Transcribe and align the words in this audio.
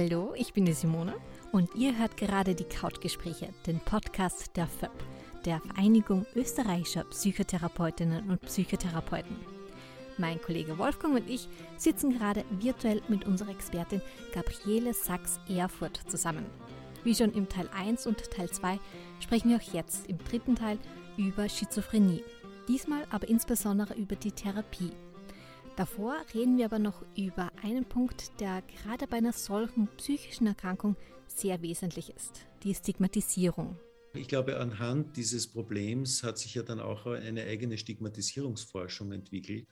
Hallo, 0.00 0.32
ich 0.36 0.52
bin 0.52 0.64
die 0.64 0.74
Simone 0.74 1.12
und 1.50 1.74
ihr 1.74 1.98
hört 1.98 2.16
gerade 2.16 2.54
die 2.54 2.62
Couchgespräche, 2.62 3.48
den 3.66 3.80
Podcast 3.80 4.56
der 4.56 4.68
FÖP, 4.68 4.92
der 5.44 5.60
Vereinigung 5.60 6.24
österreichischer 6.36 7.02
Psychotherapeutinnen 7.02 8.30
und 8.30 8.40
Psychotherapeuten. 8.42 9.34
Mein 10.16 10.40
Kollege 10.40 10.78
Wolfgang 10.78 11.16
und 11.16 11.28
ich 11.28 11.48
sitzen 11.78 12.16
gerade 12.16 12.44
virtuell 12.48 13.02
mit 13.08 13.26
unserer 13.26 13.50
Expertin 13.50 14.00
Gabriele 14.32 14.94
Sachs-Erfurt 14.94 16.00
zusammen. 16.06 16.46
Wie 17.02 17.16
schon 17.16 17.32
im 17.32 17.48
Teil 17.48 17.68
1 17.76 18.06
und 18.06 18.30
Teil 18.30 18.48
2 18.48 18.78
sprechen 19.18 19.50
wir 19.50 19.56
auch 19.56 19.74
jetzt 19.74 20.06
im 20.06 20.18
dritten 20.18 20.54
Teil 20.54 20.78
über 21.16 21.48
Schizophrenie. 21.48 22.22
Diesmal 22.68 23.02
aber 23.10 23.28
insbesondere 23.28 23.94
über 23.94 24.14
die 24.14 24.30
Therapie. 24.30 24.92
Davor 25.78 26.16
reden 26.34 26.58
wir 26.58 26.64
aber 26.64 26.80
noch 26.80 27.04
über 27.16 27.52
einen 27.62 27.84
Punkt, 27.84 28.40
der 28.40 28.62
gerade 28.62 29.06
bei 29.06 29.18
einer 29.18 29.32
solchen 29.32 29.86
psychischen 29.96 30.48
Erkrankung 30.48 30.96
sehr 31.28 31.62
wesentlich 31.62 32.10
ist, 32.10 32.46
die 32.64 32.74
Stigmatisierung. 32.74 33.78
Ich 34.12 34.26
glaube, 34.26 34.58
anhand 34.58 35.16
dieses 35.16 35.46
Problems 35.46 36.24
hat 36.24 36.36
sich 36.36 36.56
ja 36.56 36.64
dann 36.64 36.80
auch 36.80 37.06
eine 37.06 37.44
eigene 37.44 37.78
Stigmatisierungsforschung 37.78 39.12
entwickelt, 39.12 39.68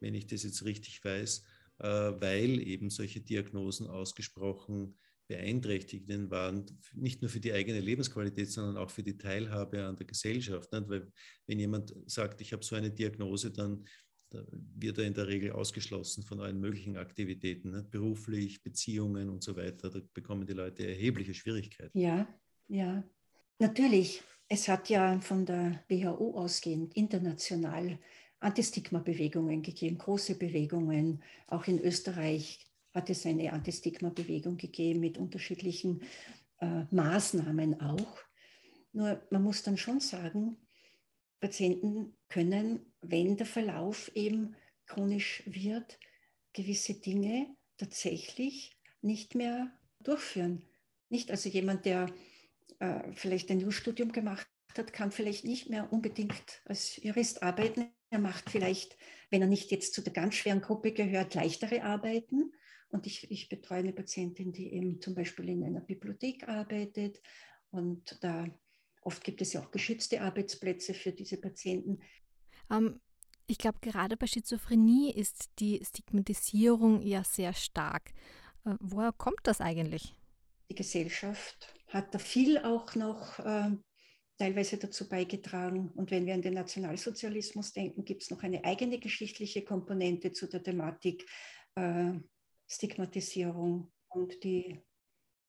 wenn 0.00 0.14
ich 0.14 0.26
das 0.26 0.42
jetzt 0.42 0.64
richtig 0.64 1.04
weiß, 1.04 1.44
äh, 1.80 1.86
weil 1.86 2.66
eben 2.66 2.88
solche 2.88 3.20
Diagnosen 3.20 3.88
ausgesprochen 3.88 4.96
beeinträchtigend 5.28 6.30
waren, 6.30 6.64
nicht 6.94 7.20
nur 7.20 7.28
für 7.28 7.40
die 7.40 7.52
eigene 7.52 7.80
Lebensqualität, 7.80 8.50
sondern 8.50 8.78
auch 8.78 8.90
für 8.90 9.02
die 9.02 9.18
Teilhabe 9.18 9.84
an 9.84 9.96
der 9.96 10.06
Gesellschaft. 10.06 10.70
Weil 10.72 11.12
wenn 11.46 11.58
jemand 11.60 11.94
sagt, 12.06 12.40
ich 12.40 12.54
habe 12.54 12.64
so 12.64 12.74
eine 12.74 12.90
Diagnose, 12.90 13.52
dann 13.52 13.84
da 14.30 14.44
wird 14.76 14.98
er 14.98 15.04
in 15.04 15.14
der 15.14 15.26
Regel 15.26 15.52
ausgeschlossen 15.52 16.22
von 16.22 16.40
allen 16.40 16.60
möglichen 16.60 16.96
Aktivitäten, 16.96 17.70
ne? 17.70 17.82
beruflich, 17.82 18.62
Beziehungen 18.62 19.28
und 19.28 19.42
so 19.42 19.56
weiter. 19.56 19.90
Da 19.90 20.00
bekommen 20.14 20.46
die 20.46 20.52
Leute 20.52 20.86
erhebliche 20.86 21.34
Schwierigkeiten. 21.34 21.98
Ja, 21.98 22.28
ja. 22.68 23.02
Natürlich, 23.58 24.22
es 24.48 24.68
hat 24.68 24.88
ja 24.88 25.18
von 25.20 25.44
der 25.44 25.84
WHO 25.88 26.38
ausgehend 26.38 26.94
international 26.94 27.98
Antistigma-Bewegungen 28.38 29.62
gegeben, 29.62 29.98
große 29.98 30.36
Bewegungen. 30.36 31.22
Auch 31.48 31.66
in 31.66 31.80
Österreich 31.80 32.64
hat 32.94 33.10
es 33.10 33.26
eine 33.26 33.52
Antistigma-Bewegung 33.52 34.56
gegeben 34.56 35.00
mit 35.00 35.18
unterschiedlichen 35.18 36.02
äh, 36.60 36.84
Maßnahmen 36.90 37.80
auch. 37.80 38.18
Nur 38.92 39.20
man 39.30 39.42
muss 39.42 39.62
dann 39.62 39.76
schon 39.76 40.00
sagen, 40.00 40.56
Patienten 41.40 42.16
können, 42.28 42.92
wenn 43.00 43.36
der 43.36 43.46
Verlauf 43.46 44.10
eben 44.14 44.56
chronisch 44.86 45.42
wird, 45.46 45.98
gewisse 46.52 46.94
Dinge 46.94 47.54
tatsächlich 47.76 48.76
nicht 49.00 49.34
mehr 49.34 49.72
durchführen. 50.00 50.62
Nicht 51.08 51.30
also 51.30 51.48
jemand, 51.48 51.84
der 51.86 52.12
äh, 52.78 53.12
vielleicht 53.14 53.50
ein 53.50 53.60
Jurastudium 53.60 54.12
gemacht 54.12 54.46
hat, 54.76 54.92
kann 54.92 55.12
vielleicht 55.12 55.44
nicht 55.44 55.70
mehr 55.70 55.92
unbedingt 55.92 56.62
als 56.64 56.96
Jurist 57.02 57.42
arbeiten. 57.42 57.90
Er 58.10 58.18
macht 58.18 58.50
vielleicht, 58.50 58.96
wenn 59.30 59.42
er 59.42 59.48
nicht 59.48 59.70
jetzt 59.70 59.94
zu 59.94 60.02
der 60.02 60.12
ganz 60.12 60.34
schweren 60.34 60.60
Gruppe 60.60 60.92
gehört, 60.92 61.34
leichtere 61.34 61.82
Arbeiten. 61.82 62.52
Und 62.90 63.06
ich, 63.06 63.30
ich 63.30 63.48
betreue 63.48 63.78
eine 63.78 63.92
Patientin, 63.92 64.52
die 64.52 64.72
eben 64.72 65.00
zum 65.00 65.14
Beispiel 65.14 65.48
in 65.48 65.64
einer 65.64 65.80
Bibliothek 65.80 66.48
arbeitet 66.48 67.20
und 67.70 68.18
da 68.20 68.46
Oft 69.02 69.24
gibt 69.24 69.40
es 69.40 69.52
ja 69.52 69.62
auch 69.62 69.70
geschützte 69.70 70.20
Arbeitsplätze 70.20 70.94
für 70.94 71.12
diese 71.12 71.38
Patienten. 71.38 72.00
Ähm, 72.70 73.00
ich 73.46 73.58
glaube, 73.58 73.78
gerade 73.80 74.16
bei 74.16 74.26
Schizophrenie 74.26 75.12
ist 75.12 75.50
die 75.58 75.80
Stigmatisierung 75.84 77.02
ja 77.02 77.24
sehr 77.24 77.52
stark. 77.52 78.12
Äh, 78.64 78.74
woher 78.80 79.12
kommt 79.12 79.40
das 79.44 79.60
eigentlich? 79.60 80.14
Die 80.70 80.74
Gesellschaft 80.74 81.74
hat 81.88 82.14
da 82.14 82.18
viel 82.18 82.58
auch 82.58 82.94
noch 82.94 83.38
äh, 83.40 83.70
teilweise 84.38 84.76
dazu 84.76 85.08
beigetragen. 85.08 85.90
Und 85.96 86.10
wenn 86.10 86.26
wir 86.26 86.34
an 86.34 86.42
den 86.42 86.54
Nationalsozialismus 86.54 87.72
denken, 87.72 88.04
gibt 88.04 88.22
es 88.22 88.30
noch 88.30 88.42
eine 88.42 88.64
eigene 88.64 88.98
geschichtliche 88.98 89.64
Komponente 89.64 90.32
zu 90.32 90.46
der 90.46 90.62
Thematik 90.62 91.26
äh, 91.74 92.12
Stigmatisierung 92.68 93.92
und 94.08 94.44
die 94.44 94.80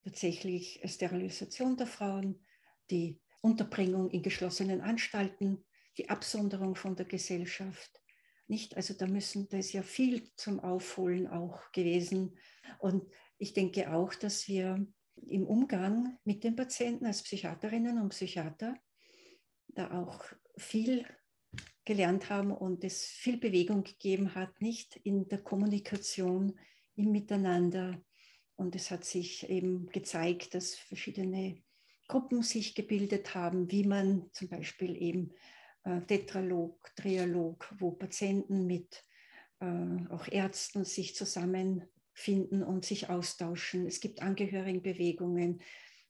tatsächlich 0.03 0.81
Sterilisation 0.85 1.77
der 1.77 1.87
Frauen, 1.87 2.43
die 2.89 3.21
Unterbringung 3.41 4.09
in 4.11 4.21
geschlossenen 4.21 4.81
Anstalten, 4.81 5.65
die 5.97 6.09
Absonderung 6.09 6.75
von 6.75 6.95
der 6.95 7.05
Gesellschaft. 7.05 8.01
Nicht? 8.47 8.75
Also 8.75 8.93
da 8.93 9.07
müssen, 9.07 9.49
da 9.49 9.57
ist 9.57 9.73
ja 9.73 9.83
viel 9.83 10.31
zum 10.35 10.59
Aufholen 10.59 11.27
auch 11.27 11.71
gewesen. 11.71 12.37
Und 12.79 13.11
ich 13.37 13.53
denke 13.53 13.93
auch, 13.93 14.13
dass 14.13 14.47
wir 14.47 14.85
im 15.27 15.47
Umgang 15.47 16.17
mit 16.23 16.43
den 16.43 16.55
Patienten 16.55 17.05
als 17.05 17.23
Psychiaterinnen 17.23 18.01
und 18.01 18.09
Psychiater 18.09 18.75
da 19.67 19.91
auch 20.01 20.23
viel 20.57 21.05
gelernt 21.85 22.29
haben 22.29 22.51
und 22.51 22.83
es 22.83 23.05
viel 23.05 23.37
Bewegung 23.37 23.83
gegeben 23.83 24.35
hat, 24.35 24.61
nicht 24.61 24.97
in 24.97 25.27
der 25.27 25.41
Kommunikation, 25.41 26.59
im 26.95 27.11
Miteinander. 27.11 28.03
Und 28.55 28.75
es 28.75 28.91
hat 28.91 29.05
sich 29.05 29.49
eben 29.49 29.87
gezeigt, 29.87 30.53
dass 30.53 30.75
verschiedene 30.75 31.63
Gruppen 32.11 32.43
sich 32.43 32.75
gebildet 32.75 33.35
haben, 33.35 33.71
wie 33.71 33.85
man 33.85 34.29
zum 34.33 34.49
Beispiel 34.49 35.01
eben 35.01 35.31
äh, 35.85 36.01
Tetralog, 36.01 36.93
Trialog, 36.97 37.73
wo 37.79 37.91
Patienten 37.91 38.67
mit 38.67 39.05
äh, 39.61 39.65
auch 40.09 40.27
Ärzten 40.27 40.83
sich 40.83 41.15
zusammenfinden 41.15 42.63
und 42.63 42.83
sich 42.83 43.09
austauschen. 43.09 43.87
Es 43.87 44.01
gibt 44.01 44.21
Angehörigenbewegungen 44.21 45.61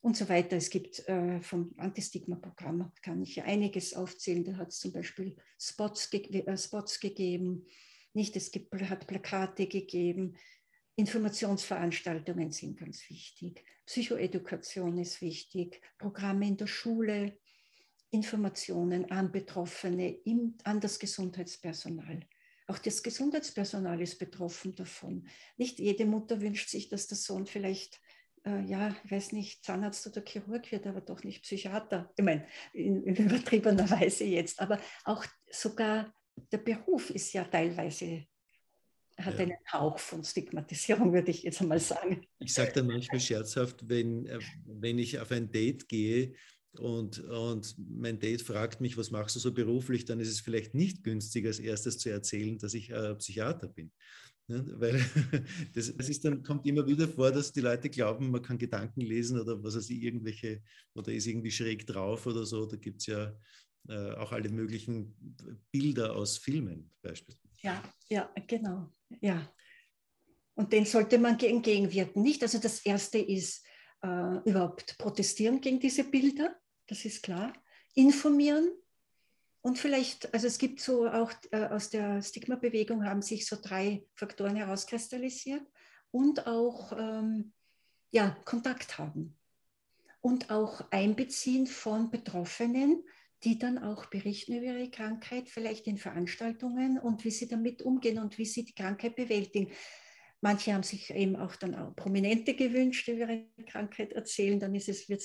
und 0.02 0.18
so 0.18 0.28
weiter. 0.28 0.58
Es 0.58 0.72
gibt 0.72 1.08
äh, 1.08 1.40
vom 1.42 1.76
Antistigma-Programm, 1.78 2.92
kann 3.04 3.22
ich 3.22 3.36
ja 3.36 3.44
einiges 3.44 3.94
aufzählen. 3.94 4.44
Da 4.44 4.58
hat 4.58 4.70
es 4.70 4.80
zum 4.80 4.94
Beispiel 4.94 5.36
Spots, 5.60 6.10
ge 6.10 6.24
äh, 6.24 6.58
Spots 6.58 7.00
gegeben. 7.00 7.68
Nicht, 8.14 8.36
es 8.36 8.50
gibt, 8.50 8.74
hat 8.74 9.06
Plakate 9.06 9.68
gegeben. 9.68 10.36
Informationsveranstaltungen 10.96 12.52
sind 12.52 12.78
ganz 12.78 13.10
wichtig. 13.10 13.64
Psychoedukation 13.86 14.98
ist 14.98 15.22
wichtig. 15.22 15.82
Programme 15.98 16.48
in 16.48 16.58
der 16.58 16.68
Schule, 16.68 17.38
Informationen 18.12 19.10
an 19.10 19.32
Betroffene, 19.32 20.20
an 20.64 20.80
das 20.80 21.00
Gesundheitspersonal. 21.00 22.20
Auch 22.68 22.78
das 22.78 23.04
Gesundheitspersonal 23.04 24.02
ist 24.02 24.20
betroffen 24.20 24.76
davon. 24.76 25.28
Nicht 25.58 25.80
jede 25.80 26.06
Mutter 26.06 26.42
wünscht 26.42 26.70
sich, 26.70 26.90
dass 26.90 27.08
der 27.08 27.18
Sohn 27.18 27.46
vielleicht, 27.46 28.00
äh, 28.46 28.64
ja, 28.64 28.96
ich 29.04 29.12
weiß 29.12 29.32
nicht, 29.32 29.66
Zahnarzt 29.66 30.06
oder 30.08 30.24
Chirurg 30.26 30.72
wird, 30.72 30.88
aber 30.88 31.02
doch 31.02 31.24
nicht 31.24 31.44
Psychiater. 31.44 32.14
Ich 32.16 32.24
meine, 32.24 32.48
in, 32.74 33.04
in 33.04 33.16
übertriebener 33.16 33.90
Weise 33.90 34.26
jetzt. 34.26 34.60
Aber 34.62 34.80
auch 35.06 35.26
sogar 35.50 36.14
der 36.52 36.60
Beruf 36.60 37.10
ist 37.10 37.34
ja 37.34 37.44
teilweise 37.44 38.26
hat 39.18 39.36
ja. 39.36 39.40
einen 39.42 39.58
Hauch 39.72 40.00
von 40.00 40.24
Stigmatisierung, 40.24 41.14
würde 41.14 41.32
ich 41.32 41.44
jetzt 41.44 41.62
einmal 41.62 41.80
sagen. 41.80 42.26
Ich 42.40 42.54
sage 42.54 42.72
dann 42.74 42.88
manchmal 42.88 43.20
scherzhaft, 43.20 43.88
wenn, 43.88 44.26
äh, 44.26 44.40
wenn 44.66 44.98
ich 45.00 45.20
auf 45.20 45.32
ein 45.32 45.52
Date 45.52 45.88
gehe 45.88 46.34
und, 46.78 47.20
und 47.20 47.76
mein 47.78 48.20
Date 48.20 48.42
fragt 48.42 48.80
mich, 48.80 48.98
was 48.98 49.12
machst 49.12 49.36
du 49.36 49.40
so 49.40 49.54
beruflich, 49.54 50.06
dann 50.06 50.20
ist 50.20 50.30
es 50.30 50.40
vielleicht 50.40 50.74
nicht 50.74 51.04
günstig, 51.04 51.46
als 51.46 51.60
erstes 51.60 51.98
zu 51.98 52.10
erzählen, 52.10 52.58
dass 52.58 52.74
ich 52.74 52.90
äh, 52.90 53.16
Psychiater 53.16 53.68
bin. 53.68 53.92
Ja, 54.48 54.64
weil 54.80 54.94
das, 55.74 55.96
das, 55.96 56.10
ist 56.10 56.26
dann, 56.26 56.44
kommt 56.44 56.66
immer 56.66 56.86
wieder 56.88 57.08
vor, 57.08 57.32
dass 57.32 57.52
die 57.52 57.62
Leute 57.62 57.90
glauben, 57.90 58.32
man 58.32 58.42
kann 58.42 58.58
Gedanken 58.58 59.02
lesen 59.02 59.40
oder 59.40 59.62
was 59.64 59.76
weiß 59.76 59.90
ich, 59.90 60.02
irgendwelche, 60.02 60.62
oder 60.94 61.12
ist 61.12 61.28
irgendwie 61.28 61.52
schräg 61.52 61.86
drauf 61.86 62.26
oder 62.26 62.46
so. 62.46 62.66
Da 62.66 62.78
gibt 62.78 63.02
es 63.02 63.08
ja 63.08 63.36
äh, 63.88 64.12
auch 64.14 64.32
alle 64.32 64.50
möglichen 64.50 65.16
Bilder 65.72 66.16
aus 66.16 66.38
Filmen 66.38 66.90
beispielsweise. 67.02 67.42
Ja, 67.62 67.84
ja, 68.10 68.34
genau. 68.48 68.92
Ja. 69.20 69.52
Und 70.56 70.74
den 70.74 70.86
sollte 70.86 71.18
man 71.18 71.40
entgegenwirken, 71.40 72.22
nicht? 72.22 72.44
Also 72.44 72.60
das 72.60 72.86
Erste 72.86 73.18
ist 73.18 73.66
äh, 74.04 74.38
überhaupt 74.46 74.98
protestieren 74.98 75.62
gegen 75.62 75.80
diese 75.80 76.04
Bilder, 76.04 76.56
das 76.88 77.06
ist 77.06 77.24
klar. 77.24 77.54
Informieren 77.94 78.70
und 79.62 79.78
vielleicht, 79.78 80.34
also 80.34 80.48
es 80.48 80.58
gibt 80.58 80.80
so 80.80 81.08
auch 81.08 81.32
äh, 81.52 81.66
aus 81.66 81.90
der 81.90 82.22
Stigma-Bewegung 82.22 83.06
haben 83.06 83.22
sich 83.22 83.46
so 83.46 83.58
drei 83.62 84.04
Faktoren 84.16 84.56
herauskristallisiert 84.56 85.64
und 86.10 86.48
auch 86.48 86.92
ähm, 86.98 87.54
ja, 88.12 88.36
Kontakt 88.44 88.98
haben 88.98 89.38
und 90.20 90.50
auch 90.50 90.82
Einbeziehen 90.92 91.68
von 91.68 92.10
Betroffenen, 92.10 93.04
die 93.44 93.58
dann 93.58 93.78
auch 93.80 94.06
berichten 94.08 94.54
über 94.54 94.68
ihre 94.68 94.92
Krankheit, 94.92 95.50
vielleicht 95.50 95.88
in 95.88 95.98
Veranstaltungen 95.98 97.00
und 97.00 97.24
wie 97.26 97.32
sie 97.32 97.48
damit 97.48 97.82
umgehen 97.82 98.20
und 98.20 98.38
wie 98.38 98.46
sie 98.46 98.66
die 98.66 98.76
Krankheit 98.76 99.16
bewältigen. 99.16 99.72
Manche 100.42 100.74
haben 100.74 100.84
sich 100.84 101.10
eben 101.12 101.36
auch 101.36 101.56
dann 101.56 101.76
auch 101.76 101.96
Prominente 101.96 102.56
gewünscht, 102.56 103.08
die 103.08 103.12
über 103.12 103.32
ihre 103.32 103.48
Krankheit 103.68 104.14
erzählen. 104.14 104.60
Dann 104.60 104.76
ist 104.76 104.90
es 104.90 105.10
wird 105.10 105.24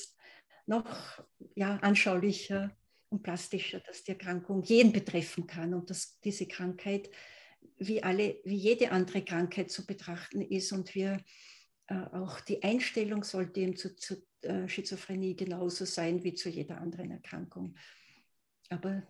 noch 0.66 1.24
ja, 1.54 1.76
anschaulicher 1.76 2.76
und 3.08 3.22
plastischer, 3.22 3.80
dass 3.80 4.04
die 4.04 4.12
Erkrankung 4.12 4.62
jeden 4.62 4.92
betreffen 4.92 5.46
kann 5.46 5.74
und 5.74 5.90
dass 5.90 6.20
diese 6.20 6.46
Krankheit 6.46 7.08
wie, 7.78 8.02
alle, 8.02 8.40
wie 8.44 8.56
jede 8.56 8.90
andere 8.90 9.24
Krankheit 9.24 9.70
zu 9.70 9.86
betrachten 9.86 10.40
ist 10.40 10.72
und 10.72 10.94
wir 10.94 11.22
äh, 11.88 11.94
auch 11.94 12.40
die 12.40 12.62
Einstellung 12.62 13.24
sollte 13.24 13.60
eben 13.60 13.76
zu, 13.76 13.94
zu 13.96 14.26
äh, 14.42 14.69
Schizophrenie 14.69 15.36
genauso 15.36 15.84
sein 15.84 16.22
wie 16.24 16.34
zu 16.34 16.48
jeder 16.48 16.78
anderen 16.78 17.10
Erkrankung. 17.10 17.76
Aber 18.70 19.06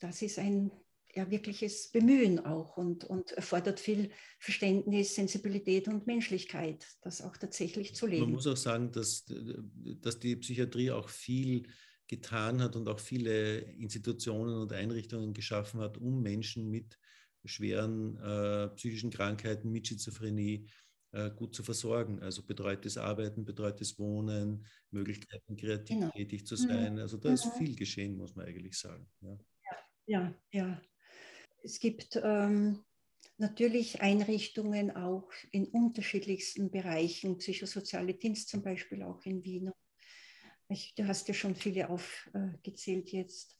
das 0.00 0.22
ist 0.22 0.38
ein 0.38 0.70
ja, 1.14 1.30
wirkliches 1.30 1.88
Bemühen 1.88 2.44
auch 2.44 2.76
und, 2.76 3.04
und 3.04 3.32
erfordert 3.32 3.80
viel 3.80 4.10
Verständnis, 4.38 5.14
Sensibilität 5.14 5.88
und 5.88 6.06
Menschlichkeit, 6.06 6.86
das 7.02 7.22
auch 7.22 7.36
tatsächlich 7.36 7.94
zu 7.94 8.06
leben. 8.06 8.22
Man 8.22 8.32
muss 8.32 8.46
auch 8.46 8.56
sagen, 8.56 8.92
dass, 8.92 9.24
dass 9.26 10.18
die 10.18 10.36
Psychiatrie 10.36 10.90
auch 10.90 11.08
viel 11.08 11.66
getan 12.06 12.62
hat 12.62 12.76
und 12.76 12.88
auch 12.88 13.00
viele 13.00 13.58
Institutionen 13.58 14.62
und 14.62 14.72
Einrichtungen 14.72 15.34
geschaffen 15.34 15.80
hat, 15.80 15.98
um 15.98 16.22
Menschen 16.22 16.70
mit 16.70 16.98
schweren 17.44 18.16
äh, 18.18 18.68
psychischen 18.76 19.10
Krankheiten, 19.10 19.70
mit 19.70 19.88
Schizophrenie 19.88 20.54
äh, 20.54 20.68
gut 21.36 21.54
zu 21.54 21.62
versorgen. 21.62 22.20
Also 22.22 22.42
betreutes 22.42 22.98
Arbeiten, 22.98 23.44
betreutes 23.44 23.98
Wohnen, 23.98 24.66
Möglichkeiten, 24.90 25.56
kreativ 25.56 25.96
genau. 25.96 26.10
tätig 26.10 26.46
zu 26.46 26.54
mhm. 26.54 26.68
sein. 26.68 26.98
Also 26.98 27.16
da 27.16 27.32
ist 27.32 27.46
mhm. 27.46 27.58
viel 27.58 27.76
geschehen, 27.76 28.16
muss 28.16 28.36
man 28.36 28.46
eigentlich 28.46 28.76
sagen. 28.78 29.08
Ja, 29.20 29.38
ja. 30.06 30.34
ja. 30.52 30.82
Es 31.62 31.80
gibt 31.80 32.20
ähm, 32.22 32.84
natürlich 33.38 34.00
Einrichtungen 34.00 34.94
auch 34.94 35.30
in 35.50 35.66
unterschiedlichsten 35.66 36.70
Bereichen, 36.70 37.38
psychosoziale 37.38 38.14
Dienst 38.14 38.48
zum 38.48 38.62
Beispiel 38.62 39.02
auch 39.02 39.24
in 39.24 39.44
Wien. 39.44 39.70
Ich, 40.68 40.94
du 40.94 41.06
hast 41.06 41.28
ja 41.28 41.34
schon 41.34 41.54
viele 41.54 41.88
aufgezählt 41.88 43.10
jetzt. 43.10 43.56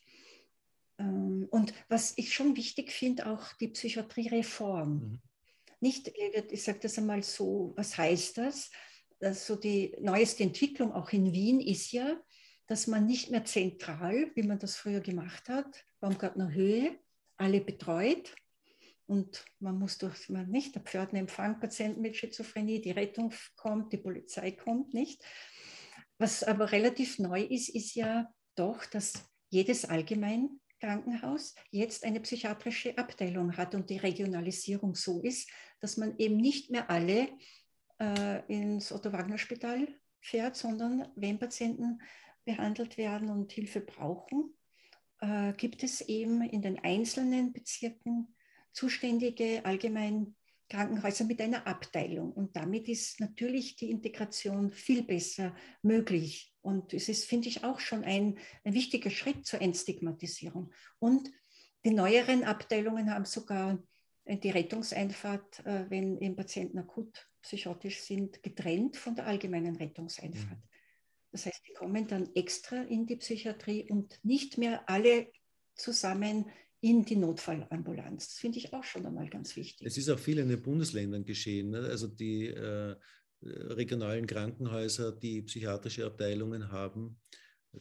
Ähm, 0.99 1.49
und 1.51 1.73
was 1.89 2.12
ich 2.19 2.35
schon 2.35 2.56
wichtig 2.56 2.93
finde, 2.93 3.27
auch 3.27 3.53
die 3.55 3.69
Psychiatriereform. 3.69 4.94
Mhm. 4.94 5.21
Nicht, 5.81 6.09
ich 6.09 6.63
sage 6.63 6.81
das 6.81 6.99
einmal 6.99 7.23
so, 7.23 7.73
was 7.77 7.97
heißt 7.97 8.39
das? 8.39 8.71
Also 9.21 9.57
die 9.57 9.97
neueste 10.01 10.43
Entwicklung 10.43 10.93
auch 10.93 11.11
in 11.13 11.33
Wien 11.33 11.61
ist 11.61 11.93
ja, 11.93 12.21
dass 12.67 12.87
man 12.87 13.07
nicht 13.07 13.31
mehr 13.31 13.45
zentral, 13.45 14.31
wie 14.35 14.43
man 14.43 14.59
das 14.59 14.77
früher 14.77 15.01
gemacht 15.01 15.49
hat, 15.49 15.85
Baumgartner 16.01 16.53
Höhe, 16.53 16.99
alle 17.37 17.61
betreut. 17.61 18.35
Und 19.07 19.45
man 19.59 19.79
muss 19.79 19.97
durch, 19.97 20.29
man 20.29 20.51
nicht, 20.51 20.75
der 20.75 20.83
Pförtner 20.83 21.21
empfangt 21.21 21.61
Patienten 21.61 22.03
mit 22.03 22.17
Schizophrenie, 22.17 22.83
die 22.83 22.91
Rettung 22.91 23.33
kommt, 23.57 23.93
die 23.93 23.97
Polizei 23.97 24.51
kommt, 24.53 24.93
nicht. 24.93 25.25
Was 26.19 26.43
aber 26.43 26.73
relativ 26.73 27.19
neu 27.19 27.43
ist, 27.43 27.71
ist 27.71 27.95
ja 27.95 28.33
doch, 28.55 28.85
dass 28.85 29.15
jedes 29.49 29.87
Allgemeinkrankenhaus 30.81 31.55
jetzt 31.71 32.05
eine 32.05 32.21
psychiatrische 32.21 32.97
Abteilung 32.99 33.57
hat 33.57 33.75
und 33.75 33.91
die 33.91 33.99
Regionalisierung 33.99 34.95
so 34.95 35.21
ist, 35.23 35.51
dass 35.81 35.97
man 35.97 36.17
eben 36.19 36.37
nicht 36.37 36.71
mehr 36.71 36.91
alle 36.91 37.29
äh, 38.01 38.47
ins 38.53 38.93
Otto-Wagner-Spital 38.93 39.89
fährt, 40.21 40.57
sondern 40.57 41.09
wenn 41.17 41.39
Patienten 41.39 42.01
behandelt 42.45 42.97
werden 42.97 43.31
und 43.31 43.53
Hilfe 43.53 43.81
brauchen, 43.81 44.57
äh, 45.21 45.53
gibt 45.53 45.83
es 45.83 46.01
eben 46.03 46.43
in 46.43 46.63
den 46.63 46.79
einzelnen 46.79 47.53
Bezirken 47.53 48.35
zuständige 48.73 49.65
allgemein 49.65 50.35
Krankenhäuser 50.69 51.25
mit 51.25 51.41
einer 51.41 51.67
Abteilung. 51.67 52.33
Und 52.33 52.55
damit 52.57 52.89
ist 52.89 53.21
natürlich 53.21 53.77
die 53.77 53.91
Integration 53.91 54.71
viel 54.71 55.03
besser 55.03 55.55
möglich. 55.83 56.55
Und 56.69 56.93
es 56.93 57.09
ist, 57.09 57.25
finde 57.25 57.49
ich, 57.49 57.65
auch 57.65 57.81
schon 57.81 58.05
ein, 58.05 58.38
ein 58.62 58.75
wichtiger 58.75 59.09
Schritt 59.09 59.47
zur 59.47 59.62
Entstigmatisierung. 59.62 60.70
Und 60.99 61.31
die 61.82 61.93
neueren 61.93 62.44
Abteilungen 62.44 63.11
haben 63.11 63.25
sogar 63.25 63.82
die 64.26 64.50
Rettungseinfahrt, 64.50 65.65
äh, 65.65 65.87
wenn 65.88 66.19
eben 66.19 66.37
Patienten 66.37 66.79
akut 66.79 67.26
psychotisch 67.41 68.03
sind, 68.03 68.43
getrennt 68.43 68.99
von 68.99 69.15
der 69.15 69.26
allgemeinen 69.26 69.76
Rettungseinfahrt. 69.76 70.59
Mhm. 70.59 70.69
Das 71.32 71.47
heißt, 71.47 71.62
die 71.67 71.73
kommen 71.73 72.06
dann 72.06 72.29
extra 72.35 72.82
in 72.82 73.06
die 73.06 73.17
Psychiatrie 73.17 73.91
und 73.91 74.23
nicht 74.23 74.59
mehr 74.59 74.87
alle 74.91 75.32
zusammen 75.75 76.50
in 76.82 77.06
die 77.06 77.17
Notfallambulanz. 77.17 78.29
Das 78.29 78.38
finde 78.38 78.59
ich 78.59 78.75
auch 78.75 78.85
schon 78.85 79.06
einmal 79.06 79.31
ganz 79.31 79.56
wichtig. 79.56 79.87
Es 79.87 79.97
ist 79.97 80.11
auch 80.11 80.19
viel 80.19 80.38
in 80.38 80.50
den 80.50 80.61
Bundesländern 80.61 81.25
geschehen. 81.25 81.70
Ne? 81.70 81.79
Also 81.79 82.09
die 82.09 82.49
äh, 82.49 82.94
regionalen 83.43 84.26
Krankenhäuser, 84.26 85.12
die 85.12 85.43
psychiatrische 85.43 86.06
Abteilungen 86.06 86.70
haben, 86.73 87.19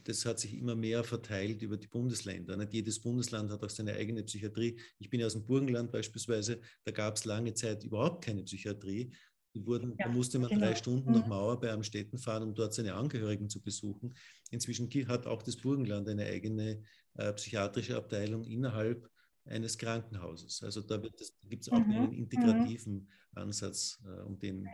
das 0.03 0.25
hat 0.25 0.39
sich 0.39 0.53
immer 0.57 0.75
mehr 0.75 1.03
verteilt 1.03 1.61
über 1.61 1.77
die 1.77 1.87
Bundesländer. 1.87 2.57
Nicht 2.57 2.73
jedes 2.73 3.01
Bundesland 3.01 3.51
hat 3.51 3.63
auch 3.63 3.69
seine 3.69 3.93
eigene 3.93 4.23
Psychiatrie. 4.23 4.79
Ich 4.99 5.09
bin 5.09 5.19
ja 5.19 5.25
aus 5.25 5.33
dem 5.33 5.45
Burgenland 5.45 5.91
beispielsweise, 5.91 6.59
da 6.83 6.91
gab 6.91 7.15
es 7.15 7.25
lange 7.25 7.53
Zeit 7.53 7.83
überhaupt 7.83 8.23
keine 8.23 8.43
Psychiatrie. 8.43 9.11
Wurden, 9.59 9.95
ja, 9.97 10.05
da 10.05 10.11
musste 10.11 10.37
man 10.37 10.49
genau. 10.49 10.67
drei 10.67 10.75
Stunden 10.75 11.11
nach 11.13 11.23
mhm. 11.23 11.29
Mauer 11.29 11.59
bei 11.59 11.71
Amstetten 11.71 12.19
fahren, 12.19 12.43
um 12.43 12.53
dort 12.53 12.75
seine 12.75 12.93
Angehörigen 12.93 13.49
zu 13.49 13.59
besuchen. 13.59 14.13
Inzwischen 14.51 14.87
hat 15.07 15.25
auch 15.25 15.41
das 15.41 15.55
Burgenland 15.57 16.07
eine 16.07 16.25
eigene 16.25 16.83
äh, 17.15 17.33
psychiatrische 17.33 17.97
Abteilung 17.97 18.43
innerhalb 18.43 19.09
eines 19.45 19.75
Krankenhauses. 19.79 20.61
Also 20.61 20.81
da, 20.81 20.97
da 20.97 21.09
gibt 21.49 21.63
es 21.63 21.69
auch 21.69 21.79
mhm. 21.79 21.91
einen 21.91 22.13
integrativen 22.13 22.93
mhm. 22.93 23.07
Ansatz, 23.33 23.99
äh, 24.05 24.21
um 24.21 24.37
den 24.37 24.67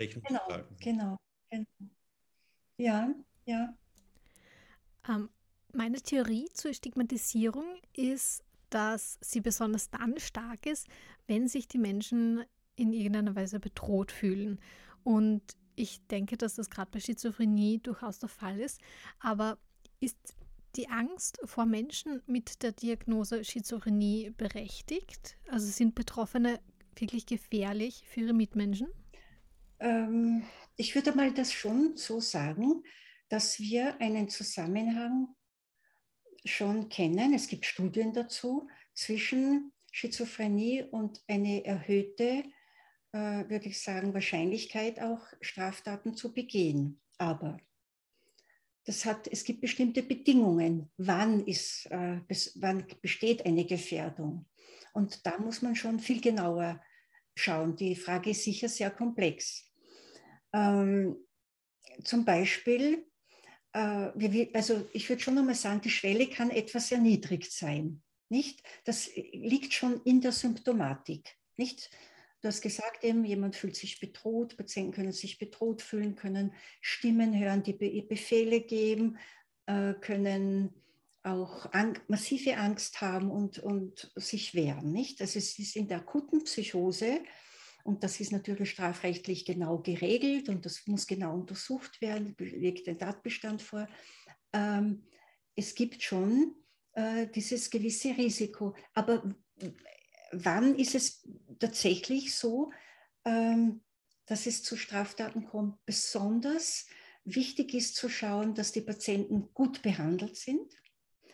Rechnung 0.00 0.24
genau, 0.24 0.40
zu 0.40 0.48
tragen. 0.48 0.76
Genau, 0.80 1.16
genau. 1.50 1.66
Ja, 2.78 3.14
ja. 3.46 3.76
Ähm, 5.08 5.30
meine 5.72 6.00
Theorie 6.00 6.48
zur 6.52 6.72
Stigmatisierung 6.72 7.80
ist, 7.94 8.42
dass 8.70 9.18
sie 9.20 9.40
besonders 9.40 9.90
dann 9.90 10.18
stark 10.18 10.66
ist, 10.66 10.88
wenn 11.26 11.48
sich 11.48 11.68
die 11.68 11.78
Menschen 11.78 12.44
in 12.74 12.92
irgendeiner 12.92 13.34
Weise 13.34 13.60
bedroht 13.60 14.12
fühlen. 14.12 14.60
Und 15.04 15.42
ich 15.76 16.06
denke, 16.08 16.36
dass 16.36 16.56
das 16.56 16.70
gerade 16.70 16.90
bei 16.90 17.00
Schizophrenie 17.00 17.78
durchaus 17.78 18.18
der 18.18 18.28
Fall 18.28 18.60
ist. 18.60 18.80
Aber 19.20 19.58
ist 20.00 20.36
die 20.74 20.88
Angst 20.88 21.38
vor 21.44 21.64
Menschen 21.64 22.22
mit 22.26 22.62
der 22.62 22.72
Diagnose 22.72 23.44
Schizophrenie 23.44 24.32
berechtigt? 24.36 25.36
Also 25.48 25.66
sind 25.68 25.94
Betroffene 25.94 26.60
wirklich 26.96 27.26
gefährlich 27.26 28.04
für 28.08 28.20
ihre 28.20 28.34
Mitmenschen? 28.34 28.88
Ähm, 29.80 30.44
ich 30.76 30.94
würde 30.94 31.12
mal 31.12 31.32
das 31.32 31.52
schon 31.52 31.96
so 31.96 32.20
sagen, 32.20 32.82
dass 33.28 33.58
wir 33.58 34.00
einen 34.00 34.28
Zusammenhang 34.28 35.28
schon 36.44 36.88
kennen. 36.88 37.34
Es 37.34 37.48
gibt 37.48 37.66
Studien 37.66 38.12
dazu 38.12 38.68
zwischen 38.94 39.72
Schizophrenie 39.90 40.84
und 40.90 41.22
eine 41.26 41.64
erhöhte 41.64 42.44
äh, 43.16 43.48
würde 43.48 43.68
ich 43.68 43.80
sagen, 43.80 44.12
Wahrscheinlichkeit 44.12 45.00
auch 45.00 45.22
Straftaten 45.40 46.14
zu 46.14 46.34
begehen. 46.34 47.00
Aber 47.16 47.56
das 48.84 49.06
hat, 49.06 49.26
es 49.28 49.44
gibt 49.44 49.62
bestimmte 49.62 50.02
Bedingungen, 50.02 50.90
wann, 50.98 51.46
ist, 51.46 51.86
äh, 51.86 52.20
bis, 52.28 52.52
wann 52.60 52.86
besteht 53.00 53.46
eine 53.46 53.64
Gefährdung. 53.64 54.46
Und 54.92 55.24
da 55.26 55.38
muss 55.38 55.62
man 55.62 55.74
schon 55.74 55.98
viel 55.98 56.20
genauer 56.20 56.82
schauen. 57.34 57.74
Die 57.76 57.96
Frage 57.96 58.30
ist 58.30 58.44
sicher 58.44 58.68
sehr 58.68 58.90
komplex. 58.90 59.65
Ähm, 60.52 61.16
zum 62.04 62.24
Beispiel, 62.24 63.06
äh, 63.72 64.48
also 64.54 64.88
ich 64.92 65.08
würde 65.08 65.22
schon 65.22 65.34
nochmal 65.34 65.54
sagen, 65.54 65.80
die 65.80 65.90
Schwelle 65.90 66.28
kann 66.28 66.50
etwas 66.50 66.92
erniedrigt 66.92 67.52
sein. 67.52 68.02
Nicht? 68.28 68.62
Das 68.84 69.10
liegt 69.14 69.72
schon 69.72 70.00
in 70.02 70.20
der 70.20 70.32
Symptomatik. 70.32 71.36
Nicht? 71.56 71.90
Du 72.42 72.48
hast 72.48 72.60
gesagt, 72.60 73.02
eben, 73.02 73.24
jemand 73.24 73.56
fühlt 73.56 73.76
sich 73.76 73.98
bedroht, 73.98 74.56
Patienten 74.56 74.92
können 74.92 75.12
sich 75.12 75.38
bedroht 75.38 75.82
fühlen, 75.82 76.16
können 76.16 76.52
Stimmen 76.80 77.38
hören, 77.38 77.62
die 77.62 77.72
Befehle 77.72 78.60
geben, 78.60 79.18
äh, 79.66 79.94
können 79.94 80.74
auch 81.22 81.72
ang 81.72 81.98
massive 82.06 82.56
Angst 82.56 83.00
haben 83.00 83.30
und, 83.30 83.58
und 83.58 84.12
sich 84.14 84.54
wehren. 84.54 84.92
Nicht? 84.92 85.20
Also 85.20 85.38
es 85.38 85.58
ist 85.58 85.76
in 85.76 85.88
der 85.88 85.98
akuten 85.98 86.44
Psychose, 86.44 87.20
und 87.86 88.02
das 88.02 88.20
ist 88.20 88.32
natürlich 88.32 88.70
strafrechtlich 88.70 89.44
genau 89.44 89.78
geregelt 89.78 90.48
und 90.48 90.66
das 90.66 90.86
muss 90.86 91.06
genau 91.06 91.34
untersucht 91.34 92.00
werden, 92.00 92.34
legt 92.38 92.86
den 92.88 92.98
Tatbestand 92.98 93.62
vor. 93.62 93.88
Ähm, 94.52 95.06
es 95.54 95.74
gibt 95.74 96.02
schon 96.02 96.54
äh, 96.94 97.28
dieses 97.28 97.70
gewisse 97.70 98.16
Risiko. 98.16 98.74
Aber 98.92 99.22
wann 100.32 100.74
ist 100.74 100.94
es 100.94 101.28
tatsächlich 101.60 102.34
so, 102.34 102.72
ähm, 103.24 103.82
dass 104.26 104.46
es 104.46 104.62
zu 104.62 104.76
Straftaten 104.76 105.46
kommt? 105.46 105.78
Besonders 105.86 106.86
wichtig 107.24 107.72
ist 107.74 107.94
zu 107.94 108.08
schauen, 108.08 108.54
dass 108.54 108.72
die 108.72 108.80
Patienten 108.80 109.50
gut 109.54 109.82
behandelt 109.82 110.36
sind. 110.36 110.74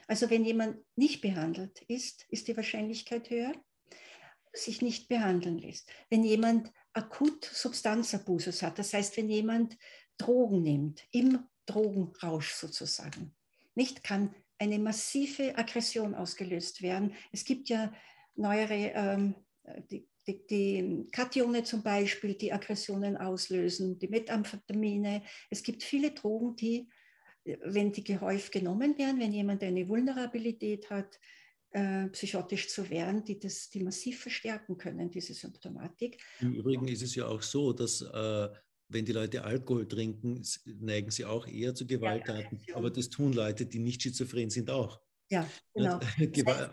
Also 0.07 0.29
wenn 0.29 0.45
jemand 0.45 0.79
nicht 0.97 1.23
behandelt 1.23 1.81
ist, 1.89 2.27
ist 2.29 2.49
die 2.49 2.57
Wahrscheinlichkeit 2.57 3.31
höher, 3.31 3.55
sich 4.53 4.83
nicht 4.83 5.09
behandeln 5.09 5.59
lässt. 5.59 5.89
Wenn 6.11 6.25
jemand 6.25 6.73
akut 6.93 7.45
Substanzabusus 7.45 8.63
hat, 8.63 8.79
das 8.79 8.93
heißt, 8.93 9.17
wenn 9.17 9.29
jemand 9.29 9.77
Drogen 10.19 10.63
nimmt, 10.63 11.03
im 11.11 11.41
Drogenrausch 11.67 12.53
sozusagen, 12.53 13.35
nicht 13.75 14.05
kann 14.05 14.35
eine 14.59 14.79
massive 14.79 15.57
Aggression 15.57 16.15
ausgelöst 16.15 16.83
werden. 16.83 17.15
Es 17.33 17.45
gibt 17.45 17.69
ja 17.69 17.93
neuere, 18.35 18.93
ähm, 18.95 19.35
die 19.91 20.07
die, 20.27 20.47
die 20.47 21.07
Katione 21.11 21.65
zum 21.65 21.83
Beispiel, 21.83 22.35
die 22.35 22.53
Aggressionen 22.53 23.17
auslösen, 23.17 23.99
die 23.99 24.09
Methamphetamine. 24.09 25.23
Es 25.51 25.63
gibt 25.63 25.83
viele 25.83 26.13
Drogen, 26.13 26.57
die, 26.57 26.89
wenn 27.45 27.93
die 27.93 28.05
gehäuft 28.05 28.53
genommen 28.53 28.97
werden, 28.99 29.21
wenn 29.21 29.33
jemand 29.33 29.63
eine 29.63 29.89
Vulnerabilität 29.89 30.91
hat, 30.91 31.19
äh, 31.73 32.09
psychotisch 32.09 32.69
zu 32.69 32.89
werden, 32.91 33.25
die 33.25 33.39
das, 33.39 33.71
die 33.71 33.83
massiv 33.83 34.21
verstärken 34.21 34.77
können, 34.77 35.11
diese 35.11 35.35
Symptomatik. 35.35 36.23
Im 36.41 36.55
Übrigen 36.55 36.89
ist 36.89 37.03
es 37.03 37.15
ja 37.15 37.27
auch 37.27 37.43
so, 37.43 37.73
dass 37.73 38.03
äh, 38.03 38.49
wenn 38.89 39.05
die 39.05 39.13
Leute 39.13 39.43
Alkohol 39.45 39.89
trinken, 39.89 40.43
neigen 40.67 41.11
sie 41.11 41.25
auch 41.25 41.47
eher 41.47 41.75
zu 41.75 41.87
Gewalttaten. 41.87 42.61
Ja, 42.67 42.77
aber 42.77 42.91
das 42.91 43.09
tun 43.09 43.33
Leute, 43.33 43.67
die 43.67 43.79
nicht 43.79 44.03
schizophren 44.03 44.51
sind, 44.51 44.71
auch. 44.71 45.01
Ja, 45.31 45.49
genau. 45.73 45.99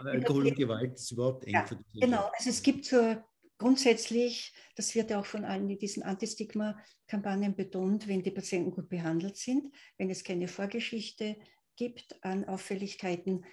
Alkohol 0.04 0.48
und 0.48 0.56
Gewalt 0.58 0.96
ist 0.96 1.12
überhaupt 1.12 1.46
eng. 1.46 1.54
Ja, 1.54 1.66
genau, 1.94 2.30
also 2.38 2.50
es 2.50 2.62
gibt 2.62 2.86
so 2.86 3.16
grundsätzlich, 3.58 4.54
das 4.76 4.96
wird 4.96 5.12
ja 5.12 5.20
auch 5.20 5.26
von 5.26 5.46
allen 5.46 5.70
in 5.70 5.80
diesen 5.80 6.04
Antistigma-Kampagnen 6.04 7.56
betont, 7.56 8.08
wenn 8.08 8.22
die 8.22 8.32
Patienten 8.32 8.72
gut 8.72 8.90
behandelt 8.90 9.38
sind, 9.38 9.74
wenn 9.98 10.10
es 10.10 10.24
keine 10.24 10.50
Vorgeschichte 10.50 11.38
gibt 11.78 12.18
an 12.22 12.44
Auffälligkeiten, 12.46 13.46
äh, 13.46 13.48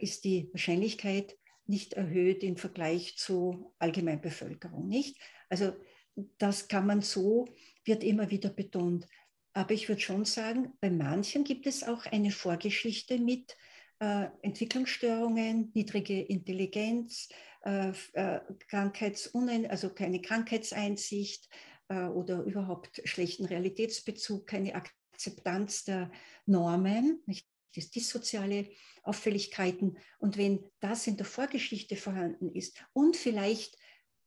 ist 0.00 0.24
die 0.24 0.48
Wahrscheinlichkeit 0.52 1.36
nicht 1.66 1.94
erhöht 1.94 2.42
im 2.42 2.56
Vergleich 2.56 3.16
zur 3.16 3.74
Allgemeinbevölkerung, 3.78 4.88
nicht? 4.88 5.18
Also 5.48 5.72
das 6.38 6.68
kann 6.68 6.86
man 6.86 7.02
so, 7.02 7.46
wird 7.84 8.02
immer 8.02 8.30
wieder 8.30 8.50
betont. 8.50 9.06
Aber 9.52 9.74
ich 9.74 9.88
würde 9.88 10.00
schon 10.00 10.24
sagen, 10.24 10.72
bei 10.80 10.90
manchen 10.90 11.44
gibt 11.44 11.66
es 11.66 11.82
auch 11.82 12.06
eine 12.06 12.30
Vorgeschichte 12.30 13.18
mit 13.18 13.56
äh, 14.00 14.26
Entwicklungsstörungen, 14.42 15.72
niedrige 15.74 16.20
Intelligenz, 16.20 17.28
äh, 17.64 17.92
äh, 18.12 18.40
also 19.68 19.90
keine 19.90 20.22
Krankheitseinsicht 20.22 21.48
äh, 21.88 22.04
oder 22.04 22.42
überhaupt 22.44 23.02
schlechten 23.04 23.46
Realitätsbezug, 23.46 24.46
keine 24.46 24.74
Akzeptanz 24.74 25.84
der 25.84 26.10
Normen, 26.46 27.22
nicht? 27.26 27.47
Das 27.74 27.90
dissoziale 27.90 28.70
Auffälligkeiten. 29.02 29.98
Und 30.18 30.36
wenn 30.36 30.70
das 30.80 31.06
in 31.06 31.16
der 31.16 31.26
Vorgeschichte 31.26 31.96
vorhanden 31.96 32.54
ist 32.54 32.82
und 32.92 33.16
vielleicht 33.16 33.76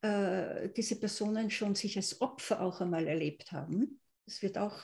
äh, 0.02 0.70
diese 0.70 1.00
Personen 1.00 1.52
schon 1.52 1.76
sich 1.76 1.98
als 1.98 2.22
Opfer 2.22 2.62
auch 2.62 2.82
einmal 2.82 3.08
erlebt 3.08 3.52
haben, 3.52 4.00
das 4.26 4.42
wird 4.42 4.58
auch 4.58 4.80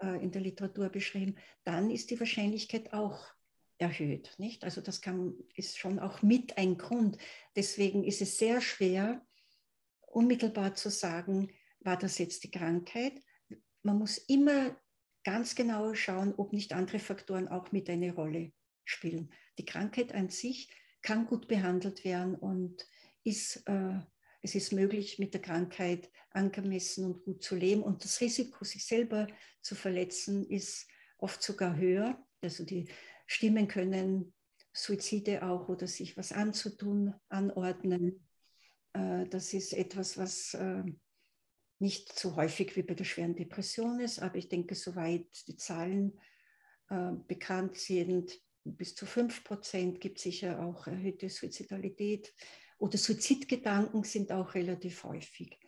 äh, 0.00 0.22
in 0.22 0.30
der 0.30 0.42
Literatur 0.42 0.88
beschrieben, 0.88 1.36
dann 1.64 1.90
ist 1.90 2.10
die 2.10 2.18
Wahrscheinlichkeit 2.18 2.92
auch 2.92 3.26
erhöht. 3.78 4.34
Nicht? 4.38 4.64
Also 4.64 4.80
das 4.80 5.00
kann, 5.00 5.34
ist 5.54 5.78
schon 5.78 5.98
auch 5.98 6.22
mit 6.22 6.56
ein 6.58 6.78
Grund. 6.78 7.18
Deswegen 7.56 8.04
ist 8.04 8.22
es 8.22 8.38
sehr 8.38 8.60
schwer, 8.60 9.24
unmittelbar 10.06 10.74
zu 10.74 10.90
sagen, 10.90 11.50
war 11.80 11.98
das 11.98 12.18
jetzt 12.18 12.44
die 12.44 12.50
Krankheit. 12.50 13.20
Man 13.82 13.98
muss 13.98 14.18
immer 14.18 14.76
ganz 15.24 15.54
genau 15.54 15.94
schauen, 15.94 16.34
ob 16.36 16.52
nicht 16.52 16.72
andere 16.72 16.98
Faktoren 16.98 17.48
auch 17.48 17.72
mit 17.72 17.88
eine 17.90 18.14
Rolle 18.14 18.52
spielen. 18.84 19.32
Die 19.58 19.64
Krankheit 19.64 20.14
an 20.14 20.28
sich 20.28 20.70
kann 21.02 21.26
gut 21.26 21.48
behandelt 21.48 22.04
werden 22.04 22.34
und 22.34 22.86
ist, 23.24 23.66
äh, 23.66 23.98
es 24.42 24.54
ist 24.54 24.72
möglich, 24.72 25.18
mit 25.18 25.34
der 25.34 25.40
Krankheit 25.40 26.10
angemessen 26.30 27.06
und 27.06 27.24
gut 27.24 27.42
zu 27.42 27.56
leben. 27.56 27.82
Und 27.82 28.04
das 28.04 28.20
Risiko, 28.20 28.64
sich 28.64 28.84
selber 28.86 29.26
zu 29.62 29.74
verletzen, 29.74 30.46
ist 30.48 30.86
oft 31.18 31.42
sogar 31.42 31.76
höher. 31.76 32.22
Also 32.42 32.64
die 32.64 32.88
Stimmen 33.26 33.68
können 33.68 34.34
Suizide 34.72 35.42
auch 35.42 35.68
oder 35.68 35.86
sich 35.86 36.16
was 36.16 36.32
anzutun, 36.32 37.14
anordnen. 37.28 38.26
Äh, 38.92 39.26
das 39.28 39.54
ist 39.54 39.72
etwas, 39.72 40.18
was 40.18 40.54
äh, 40.54 40.82
nicht 41.78 42.18
so 42.18 42.36
häufig 42.36 42.76
wie 42.76 42.82
bei 42.82 42.94
der 42.94 43.04
schweren 43.04 43.34
Depression 43.34 44.00
ist, 44.00 44.20
aber 44.20 44.36
ich 44.36 44.48
denke, 44.48 44.74
soweit 44.74 45.26
die 45.46 45.56
Zahlen 45.56 46.18
äh, 46.88 47.12
bekannt 47.26 47.76
sind, 47.76 48.38
bis 48.64 48.94
zu 48.94 49.06
5 49.06 49.44
Prozent 49.44 50.00
gibt 50.00 50.18
es 50.18 50.24
sicher 50.24 50.64
auch 50.64 50.86
erhöhte 50.86 51.28
Suizidalität 51.28 52.32
oder 52.78 52.98
Suizidgedanken 52.98 54.04
sind 54.04 54.32
auch 54.32 54.54
relativ 54.54 55.04
häufig. 55.04 55.58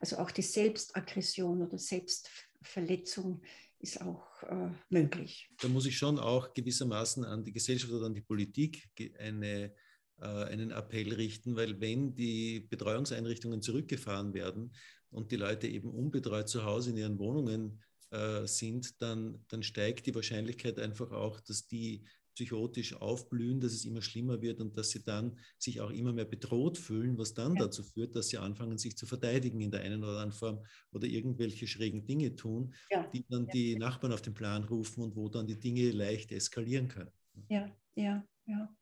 Also 0.00 0.16
auch 0.18 0.30
die 0.30 0.42
Selbstaggression 0.42 1.62
oder 1.62 1.78
Selbstverletzung 1.78 3.42
ist 3.78 4.00
auch 4.00 4.42
äh, 4.42 4.70
möglich. 4.88 5.48
Da 5.60 5.68
muss 5.68 5.86
ich 5.86 5.96
schon 5.96 6.18
auch 6.18 6.52
gewissermaßen 6.54 7.24
an 7.24 7.44
die 7.44 7.52
Gesellschaft 7.52 7.92
oder 7.92 8.06
an 8.06 8.14
die 8.14 8.22
Politik 8.22 8.90
eine, 9.18 9.74
äh, 10.18 10.26
einen 10.26 10.70
Appell 10.70 11.12
richten, 11.14 11.56
weil 11.56 11.80
wenn 11.80 12.14
die 12.14 12.60
Betreuungseinrichtungen 12.60 13.62
zurückgefahren 13.62 14.34
werden 14.34 14.72
und 15.10 15.32
die 15.32 15.36
Leute 15.36 15.66
eben 15.68 15.90
unbetreut 15.90 16.48
zu 16.48 16.64
Hause 16.64 16.90
in 16.90 16.96
ihren 16.96 17.18
Wohnungen 17.18 17.80
äh, 18.10 18.46
sind, 18.46 19.00
dann, 19.02 19.44
dann 19.48 19.62
steigt 19.62 20.06
die 20.06 20.14
Wahrscheinlichkeit 20.14 20.78
einfach 20.78 21.10
auch, 21.10 21.40
dass 21.40 21.66
die 21.66 22.04
psychotisch 22.36 22.94
aufblühen, 22.94 23.60
dass 23.60 23.72
es 23.72 23.86
immer 23.86 24.02
schlimmer 24.02 24.42
wird 24.42 24.60
und 24.60 24.76
dass 24.76 24.90
sie 24.90 25.02
dann 25.02 25.38
sich 25.58 25.80
auch 25.80 25.90
immer 25.90 26.12
mehr 26.12 26.26
bedroht 26.26 26.76
fühlen, 26.76 27.16
was 27.16 27.32
dann 27.32 27.56
ja. 27.56 27.64
dazu 27.64 27.82
führt, 27.82 28.14
dass 28.14 28.28
sie 28.28 28.36
anfangen, 28.36 28.76
sich 28.76 28.96
zu 28.96 29.06
verteidigen 29.06 29.60
in 29.62 29.70
der 29.70 29.80
einen 29.80 30.04
oder 30.04 30.12
anderen 30.12 30.32
Form 30.32 30.64
oder 30.92 31.06
irgendwelche 31.06 31.66
schrägen 31.66 32.04
Dinge 32.04 32.36
tun, 32.36 32.74
ja. 32.90 33.08
die 33.12 33.24
dann 33.28 33.46
ja. 33.46 33.52
die 33.52 33.76
Nachbarn 33.76 34.12
auf 34.12 34.22
den 34.22 34.34
Plan 34.34 34.64
rufen 34.64 35.02
und 35.02 35.16
wo 35.16 35.28
dann 35.30 35.46
die 35.46 35.58
Dinge 35.58 35.90
leicht 35.90 36.30
eskalieren 36.30 36.88
können. 36.88 37.10
Ja, 37.48 37.74
ja, 37.94 38.26
ja. 38.46 38.76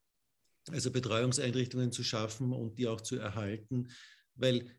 Also 0.71 0.91
Betreuungseinrichtungen 0.91 1.93
zu 1.93 2.03
schaffen 2.03 2.53
und 2.53 2.79
die 2.79 2.89
auch 2.89 3.03
zu 3.03 3.17
erhalten, 3.17 3.89
weil 4.37 4.71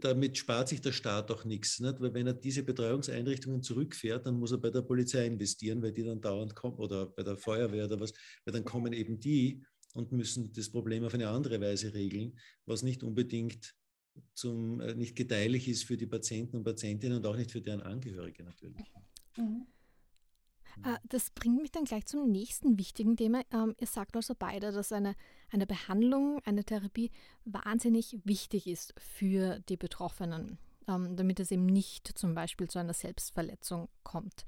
damit 0.00 0.38
spart 0.38 0.68
sich 0.68 0.80
der 0.80 0.92
Staat 0.92 1.30
auch 1.30 1.44
nichts. 1.44 1.80
Nicht? 1.80 2.00
Weil 2.00 2.14
wenn 2.14 2.26
er 2.26 2.34
diese 2.34 2.62
Betreuungseinrichtungen 2.62 3.62
zurückfährt, 3.62 4.26
dann 4.26 4.38
muss 4.38 4.52
er 4.52 4.58
bei 4.58 4.70
der 4.70 4.82
Polizei 4.82 5.26
investieren, 5.26 5.82
weil 5.82 5.92
die 5.92 6.04
dann 6.04 6.20
dauernd 6.20 6.54
kommen 6.54 6.78
oder 6.78 7.06
bei 7.06 7.22
der 7.22 7.36
Feuerwehr 7.36 7.86
oder 7.86 8.00
was, 8.00 8.12
weil 8.44 8.52
dann 8.52 8.64
kommen 8.64 8.92
eben 8.92 9.18
die 9.18 9.64
und 9.94 10.12
müssen 10.12 10.52
das 10.52 10.70
Problem 10.70 11.04
auf 11.04 11.14
eine 11.14 11.28
andere 11.28 11.60
Weise 11.60 11.92
regeln, 11.94 12.38
was 12.64 12.82
nicht 12.82 13.02
unbedingt 13.02 13.74
zum, 14.34 14.80
äh, 14.80 14.94
nicht 14.94 15.16
gedeihlich 15.16 15.68
ist 15.68 15.84
für 15.84 15.96
die 15.96 16.06
Patienten 16.06 16.56
und 16.56 16.64
Patientinnen 16.64 17.18
und 17.18 17.26
auch 17.26 17.36
nicht 17.36 17.50
für 17.50 17.60
deren 17.60 17.82
Angehörige 17.82 18.44
natürlich. 18.44 18.82
Mhm. 19.36 19.66
Äh, 20.84 20.98
das 21.04 21.30
bringt 21.30 21.60
mich 21.60 21.70
dann 21.70 21.84
gleich 21.84 22.06
zum 22.06 22.30
nächsten 22.30 22.78
wichtigen 22.78 23.16
Thema. 23.16 23.42
Ähm, 23.52 23.74
ihr 23.78 23.86
sagt 23.86 24.16
also 24.16 24.34
beide, 24.38 24.72
dass 24.72 24.92
eine, 24.92 25.14
eine 25.50 25.66
Behandlung, 25.66 26.40
eine 26.44 26.64
Therapie 26.64 27.10
wahnsinnig 27.44 28.18
wichtig 28.24 28.66
ist 28.66 28.94
für 28.98 29.60
die 29.68 29.76
Betroffenen, 29.76 30.58
ähm, 30.88 31.16
damit 31.16 31.40
es 31.40 31.50
eben 31.50 31.66
nicht 31.66 32.18
zum 32.18 32.34
Beispiel 32.34 32.68
zu 32.68 32.78
einer 32.78 32.94
Selbstverletzung 32.94 33.88
kommt. 34.02 34.44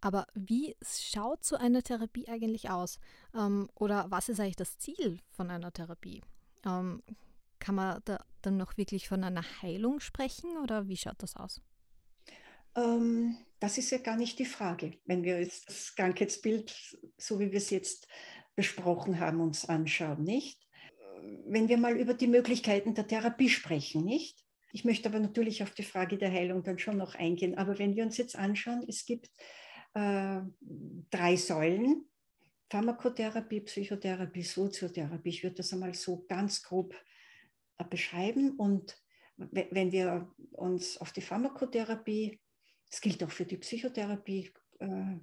Aber 0.00 0.26
wie 0.34 0.76
schaut 0.82 1.44
so 1.44 1.56
eine 1.56 1.82
Therapie 1.82 2.28
eigentlich 2.28 2.68
aus? 2.70 2.98
Ähm, 3.34 3.70
oder 3.74 4.10
was 4.10 4.28
ist 4.28 4.38
eigentlich 4.38 4.56
das 4.56 4.78
Ziel 4.78 5.20
von 5.30 5.50
einer 5.50 5.72
Therapie? 5.72 6.22
Kann 6.64 7.74
man 7.74 8.00
da 8.06 8.24
dann 8.40 8.56
noch 8.56 8.78
wirklich 8.78 9.06
von 9.08 9.22
einer 9.22 9.44
Heilung 9.60 10.00
sprechen 10.00 10.56
oder 10.62 10.88
wie 10.88 10.96
schaut 10.96 11.22
das 11.22 11.36
aus? 11.36 11.60
Ähm, 12.76 13.36
das 13.60 13.78
ist 13.78 13.90
ja 13.90 13.98
gar 13.98 14.16
nicht 14.16 14.38
die 14.38 14.44
Frage, 14.44 14.98
wenn 15.06 15.22
wir 15.22 15.40
jetzt 15.40 15.68
das 15.68 15.94
Krankheitsbild, 15.94 16.74
so 17.16 17.40
wie 17.40 17.50
wir 17.50 17.58
es 17.58 17.70
jetzt 17.70 18.06
besprochen 18.54 19.20
haben, 19.20 19.40
uns 19.40 19.68
anschauen, 19.68 20.22
nicht? 20.22 20.60
Wenn 21.46 21.68
wir 21.68 21.78
mal 21.78 21.96
über 21.96 22.14
die 22.14 22.26
Möglichkeiten 22.26 22.94
der 22.94 23.06
Therapie 23.06 23.48
sprechen, 23.48 24.04
nicht? 24.04 24.44
Ich 24.72 24.84
möchte 24.84 25.08
aber 25.08 25.20
natürlich 25.20 25.62
auf 25.62 25.70
die 25.70 25.84
Frage 25.84 26.18
der 26.18 26.30
Heilung 26.30 26.62
dann 26.62 26.78
schon 26.78 26.96
noch 26.96 27.14
eingehen. 27.14 27.56
Aber 27.56 27.78
wenn 27.78 27.94
wir 27.96 28.04
uns 28.04 28.16
jetzt 28.16 28.36
anschauen, 28.36 28.84
es 28.88 29.06
gibt 29.06 29.30
äh, 29.94 30.40
drei 31.10 31.36
Säulen, 31.36 32.04
Pharmakotherapie, 32.70 33.60
Psychotherapie, 33.60 34.42
Soziotherapie. 34.42 35.28
Ich 35.28 35.42
würde 35.44 35.56
das 35.56 35.72
einmal 35.72 35.94
so 35.94 36.24
ganz 36.26 36.62
grob 36.62 36.94
äh, 37.78 37.84
beschreiben. 37.84 38.56
Und 38.56 39.00
wenn 39.36 39.92
wir 39.92 40.34
uns 40.50 40.98
auf 40.98 41.12
die 41.12 41.20
Pharmakotherapie 41.20 42.40
das 42.94 43.00
gilt 43.00 43.24
auch 43.24 43.30
für 43.32 43.44
die 43.44 43.56
Psychotherapie, 43.56 44.52
äh, 44.78 45.16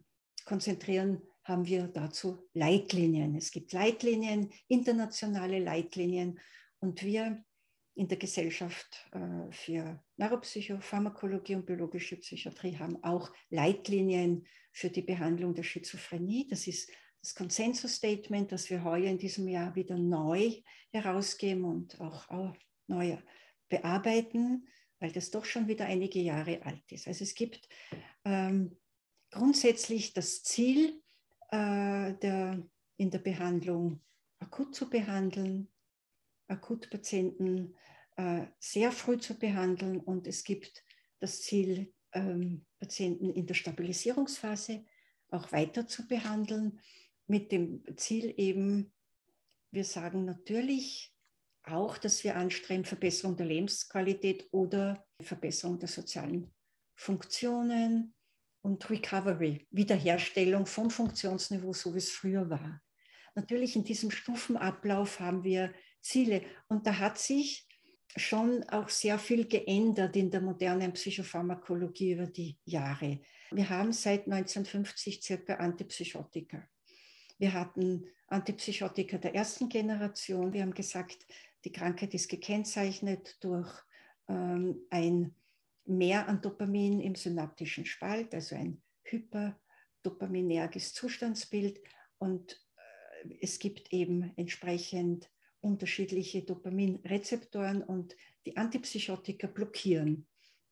konzentrieren, 0.43 1.21
haben 1.45 1.65
wir 1.65 1.87
dazu 1.87 2.49
Leitlinien. 2.53 3.37
Es 3.37 3.49
gibt 3.49 3.71
Leitlinien, 3.71 4.51
internationale 4.67 5.57
Leitlinien 5.59 6.37
und 6.79 7.01
wir 7.01 7.41
in 7.95 8.09
der 8.09 8.17
Gesellschaft 8.17 9.09
äh, 9.13 9.49
für 9.53 10.03
Neuropsychopharmakologie 10.17 11.55
und 11.55 11.65
biologische 11.65 12.17
Psychiatrie 12.17 12.77
haben 12.77 13.01
auch 13.05 13.31
Leitlinien 13.49 14.45
für 14.73 14.89
die 14.89 15.03
Behandlung 15.03 15.55
der 15.55 15.63
Schizophrenie. 15.63 16.47
Das 16.49 16.67
ist 16.67 16.91
das 17.21 17.33
Consensus-Statement, 17.35 18.51
das 18.51 18.69
wir 18.69 18.83
heuer 18.83 19.09
in 19.09 19.17
diesem 19.17 19.47
Jahr 19.47 19.73
wieder 19.75 19.97
neu 19.97 20.61
herausgeben 20.91 21.63
und 21.63 22.01
auch 22.01 22.53
neu 22.87 23.17
bearbeiten 23.69 24.67
weil 25.01 25.11
das 25.11 25.31
doch 25.31 25.43
schon 25.43 25.67
wieder 25.67 25.85
einige 25.85 26.19
Jahre 26.19 26.63
alt 26.63 26.89
ist. 26.91 27.07
Also 27.07 27.23
es 27.23 27.33
gibt 27.35 27.67
ähm, 28.23 28.77
grundsätzlich 29.31 30.13
das 30.13 30.43
Ziel, 30.43 31.01
äh, 31.49 32.13
der, 32.13 32.61
in 32.97 33.09
der 33.09 33.19
Behandlung 33.19 33.99
akut 34.39 34.75
zu 34.75 34.89
behandeln, 34.89 35.67
Akutpatienten 36.47 37.75
äh, 38.15 38.45
sehr 38.59 38.91
früh 38.91 39.17
zu 39.17 39.39
behandeln 39.39 39.99
und 39.99 40.27
es 40.27 40.43
gibt 40.43 40.83
das 41.19 41.41
Ziel, 41.41 41.93
ähm, 42.13 42.65
Patienten 42.79 43.31
in 43.31 43.47
der 43.47 43.53
Stabilisierungsphase 43.55 44.85
auch 45.29 45.51
weiter 45.51 45.87
zu 45.87 46.07
behandeln, 46.07 46.79
mit 47.27 47.51
dem 47.51 47.83
Ziel 47.95 48.33
eben, 48.37 48.91
wir 49.71 49.85
sagen 49.85 50.25
natürlich 50.25 51.15
auch, 51.63 51.97
dass 51.97 52.23
wir 52.23 52.35
anstreben, 52.35 52.85
Verbesserung 52.85 53.35
der 53.35 53.45
Lebensqualität 53.45 54.47
oder 54.51 55.05
Verbesserung 55.21 55.79
der 55.79 55.89
sozialen 55.89 56.51
Funktionen 56.95 58.13
und 58.61 58.89
Recovery, 58.89 59.67
Wiederherstellung 59.71 60.65
vom 60.65 60.89
Funktionsniveau, 60.89 61.73
so 61.73 61.93
wie 61.93 61.99
es 61.99 62.11
früher 62.11 62.49
war. 62.49 62.81
Natürlich 63.35 63.75
in 63.75 63.83
diesem 63.83 64.11
Stufenablauf 64.11 65.19
haben 65.19 65.43
wir 65.43 65.73
Ziele 66.01 66.43
und 66.67 66.85
da 66.85 66.97
hat 66.97 67.17
sich 67.17 67.67
schon 68.15 68.63
auch 68.69 68.89
sehr 68.89 69.17
viel 69.17 69.47
geändert 69.47 70.15
in 70.15 70.29
der 70.29 70.41
modernen 70.41 70.93
Psychopharmakologie 70.93 72.13
über 72.13 72.27
die 72.27 72.57
Jahre. 72.65 73.21
Wir 73.51 73.69
haben 73.69 73.93
seit 73.93 74.25
1950 74.25 75.21
circa 75.23 75.55
Antipsychotika. 75.55 76.67
Wir 77.37 77.53
hatten 77.53 78.05
Antipsychotika 78.27 79.17
der 79.17 79.35
ersten 79.35 79.69
Generation. 79.69 80.53
Wir 80.53 80.61
haben 80.61 80.73
gesagt, 80.73 81.25
die 81.63 81.71
Krankheit 81.71 82.13
ist 82.13 82.29
gekennzeichnet 82.29 83.37
durch 83.41 83.69
ähm, 84.27 84.81
ein 84.89 85.35
Mehr 85.85 86.27
an 86.27 86.41
Dopamin 86.41 86.99
im 87.01 87.15
synaptischen 87.15 87.85
Spalt, 87.85 88.33
also 88.35 88.55
ein 88.55 88.81
hyperdopaminerges 89.03 90.93
Zustandsbild. 90.93 91.81
Und 92.19 92.53
äh, 93.23 93.35
es 93.41 93.57
gibt 93.57 93.91
eben 93.91 94.31
entsprechend 94.37 95.29
unterschiedliche 95.59 96.43
Dopaminrezeptoren 96.43 97.83
und 97.83 98.15
die 98.45 98.57
Antipsychotika 98.57 99.47
blockieren, 99.47 100.27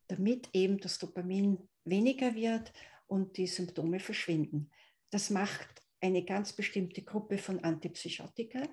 damit 0.08 0.50
eben 0.54 0.78
das 0.80 1.00
Dopamin 1.00 1.58
weniger 1.86 2.36
wird 2.36 2.72
und 3.08 3.38
die 3.38 3.48
Symptome 3.48 4.00
verschwinden. 4.00 4.72
Das 5.10 5.30
macht 5.30 5.68
eine 6.02 6.24
ganz 6.24 6.54
bestimmte 6.54 7.02
Gruppe 7.02 7.38
von 7.38 7.64
Antipsychotika. 7.64 8.64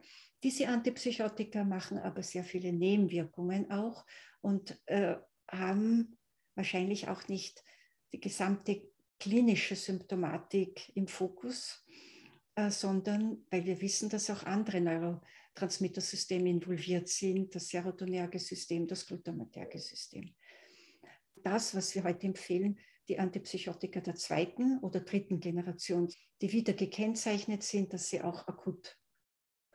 Diese 0.42 0.68
Antipsychotika 0.68 1.64
machen 1.64 1.98
aber 1.98 2.22
sehr 2.22 2.44
viele 2.44 2.72
Nebenwirkungen 2.72 3.70
auch 3.70 4.04
und 4.40 4.78
äh, 4.86 5.16
haben 5.48 6.18
wahrscheinlich 6.54 7.08
auch 7.08 7.26
nicht 7.28 7.64
die 8.12 8.20
gesamte 8.20 8.82
klinische 9.18 9.76
Symptomatik 9.76 10.94
im 10.94 11.08
Fokus, 11.08 11.84
äh, 12.54 12.70
sondern 12.70 13.44
weil 13.50 13.64
wir 13.64 13.80
wissen, 13.80 14.08
dass 14.08 14.30
auch 14.30 14.42
andere 14.44 14.80
Neurotransmittersysteme 14.80 16.50
involviert 16.50 17.08
sind, 17.08 17.54
das 17.54 17.68
serotonerge 17.68 18.38
System, 18.38 18.86
das 18.86 19.06
glutamaterge 19.06 19.78
System. 19.78 20.34
Das, 21.36 21.74
was 21.74 21.94
wir 21.94 22.04
heute 22.04 22.26
empfehlen, 22.26 22.78
die 23.08 23.18
Antipsychotika 23.18 24.00
der 24.00 24.16
zweiten 24.16 24.78
oder 24.80 25.00
dritten 25.00 25.38
Generation, 25.40 26.12
die 26.42 26.52
wieder 26.52 26.72
gekennzeichnet 26.72 27.62
sind, 27.62 27.92
dass 27.92 28.08
sie 28.08 28.20
auch 28.20 28.48
akut 28.48 28.98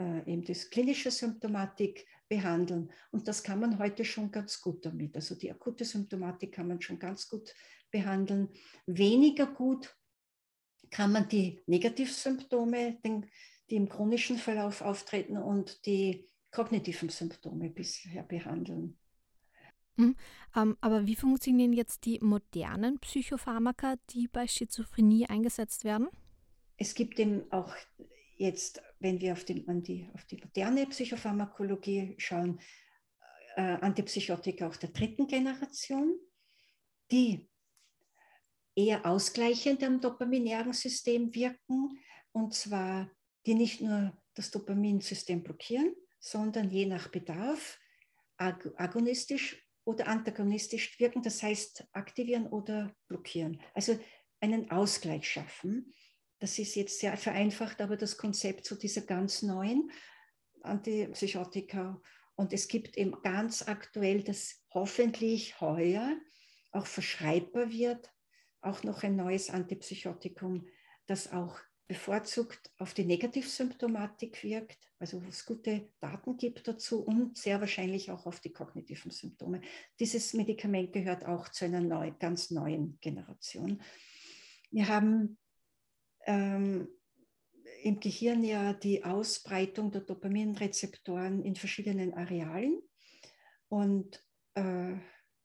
äh, 0.02 0.32
eben 0.32 0.44
das 0.44 0.70
klinische 0.70 1.12
Symptomatik 1.12 2.08
behandeln. 2.28 2.92
Und 3.12 3.28
das 3.28 3.44
kann 3.44 3.60
man 3.60 3.78
heute 3.78 4.04
schon 4.06 4.32
ganz 4.32 4.62
gut 4.62 4.86
damit. 4.86 5.16
Also 5.16 5.36
die 5.36 5.52
akute 5.52 5.86
Symptomatik 5.86 6.54
kann 6.54 6.68
man 6.68 6.82
schon 6.82 6.98
ganz 6.98 7.28
gut 7.28 7.54
behandeln. 7.92 8.50
Weniger 8.86 9.48
gut 9.48 9.96
kann 10.90 11.12
man 11.12 11.28
die 11.28 11.62
Negativsymptome, 11.68 13.00
die 13.70 13.76
im 13.76 13.88
chronischen 13.90 14.38
Verlauf 14.38 14.82
auftreten 14.82 15.38
und 15.38 15.86
die 15.86 16.28
kognitiven 16.52 17.10
Symptome 17.10 17.70
bisher 17.70 18.24
behandeln. 18.24 18.98
Mhm. 19.98 20.16
Ähm, 20.56 20.78
aber 20.82 21.06
wie 21.06 21.16
funktionieren 21.16 21.74
jetzt 21.74 22.06
die 22.06 22.20
modernen 22.22 23.00
Psychopharmaka, 23.00 23.96
die 24.10 24.28
bei 24.28 24.48
Schizophrenie 24.48 25.28
eingesetzt 25.28 25.84
werden? 25.84 26.08
Es 26.78 26.96
gibt 26.96 27.20
eben 27.20 27.50
auch 27.52 27.76
jetzt, 28.42 28.82
wenn 29.00 29.22
wir 29.22 29.34
auf 29.34 29.44
die, 29.44 29.66
die, 29.84 30.10
auf 30.14 30.26
die 30.26 30.38
moderne 30.38 30.86
Psychopharmakologie 30.88 32.16
schauen, 32.18 32.60
äh, 33.56 33.62
Antipsychotika 33.62 34.68
auch 34.68 34.76
der 34.76 34.90
dritten 34.90 35.28
Generation, 35.28 36.20
die 37.12 37.50
eher 38.76 39.06
ausgleichend 39.06 39.84
am 39.84 40.00
dopaminären 40.02 40.74
System 40.74 41.34
wirken, 41.36 42.00
und 42.32 42.54
zwar 42.54 43.12
die 43.46 43.54
nicht 43.54 43.82
nur 43.82 44.18
das 44.34 44.52
Dopaminsystem 44.52 45.44
blockieren, 45.44 45.94
sondern 46.20 46.70
je 46.70 46.86
nach 46.86 47.10
Bedarf 47.10 47.80
ag 48.38 48.66
agonistisch 48.78 49.68
oder 49.84 50.08
antagonistisch 50.08 51.00
wirken, 51.00 51.22
das 51.22 51.44
heißt 51.44 51.86
aktivieren 51.92 52.48
oder 52.48 52.96
blockieren. 53.08 53.62
Also 53.74 54.00
einen 54.40 54.72
Ausgleich 54.72 55.30
schaffen. 55.30 55.94
Das 56.42 56.58
ist 56.58 56.74
jetzt 56.74 57.00
sehr 57.00 57.16
vereinfacht, 57.18 57.82
aber 57.82 57.96
das 57.96 58.18
Konzept 58.18 58.66
zu 58.66 58.74
dieser 58.76 59.02
ganz 59.02 59.44
neuen 59.44 59.92
Antipsychotika. 60.64 62.02
Und 62.36 62.52
es 62.52 62.68
gibt 62.68 62.98
eben 62.98 63.22
ganz 63.22 63.62
aktuell, 63.68 64.24
dass 64.24 64.66
hoffentlich 64.74 65.62
heuer 65.62 66.18
auch 66.72 66.88
verschreibbar 66.88 67.72
wird, 67.72 68.12
auch 68.62 68.82
noch 68.82 69.04
ein 69.04 69.16
neues 69.16 69.52
Antipsychotikum, 69.52 70.68
das 71.06 71.32
auch 71.32 71.60
bevorzugt 71.88 72.72
auf 72.80 72.96
die 72.96 73.06
Negativsymptomatik 73.06 74.44
wirkt, 74.44 74.90
also 74.98 75.24
wo 75.24 75.28
es 75.30 75.46
gute 75.46 75.92
Daten 76.00 76.38
gibt 76.38 76.68
dazu 76.68 77.04
und 77.04 77.38
sehr 77.38 77.60
wahrscheinlich 77.60 78.10
auch 78.10 78.26
auf 78.26 78.40
die 78.40 78.52
kognitiven 78.52 79.12
Symptome. 79.12 79.62
Dieses 80.00 80.34
Medikament 80.34 80.92
gehört 80.92 81.24
auch 81.26 81.50
zu 81.50 81.66
einer 81.66 81.82
neu, 81.82 82.12
ganz 82.18 82.50
neuen 82.50 82.98
Generation. 83.00 83.84
Wir 84.72 84.88
haben 84.88 85.38
ähm, 86.26 86.88
im 87.84 88.00
Gehirn 88.00 88.44
ja 88.44 88.74
die 88.74 89.04
Ausbreitung 89.04 89.92
der 89.92 90.02
Dopaminrezeptoren 90.02 91.44
in 91.44 91.56
verschiedenen 91.56 92.14
Arealen 92.14 92.82
und 93.70 94.24
äh, 94.56 94.94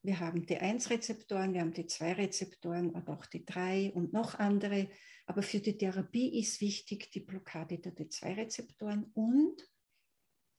wir 0.07 0.21
haben 0.21 0.47
D1-Rezeptoren, 0.47 1.53
wir 1.53 1.63
haben 1.63 1.73
D2-Rezeptoren, 1.73 2.95
aber 2.95 3.15
auch 3.15 3.27
D3 3.27 3.91
und 3.93 4.13
noch 4.13 4.37
andere. 4.39 4.89
Aber 5.27 5.43
für 5.43 5.59
die 5.59 5.77
Therapie 5.77 6.39
ist 6.39 6.61
wichtig 6.61 7.11
die 7.11 7.21
Blockade 7.21 7.79
der 7.79 7.93
D2-Rezeptoren 7.93 9.11
und 9.15 9.57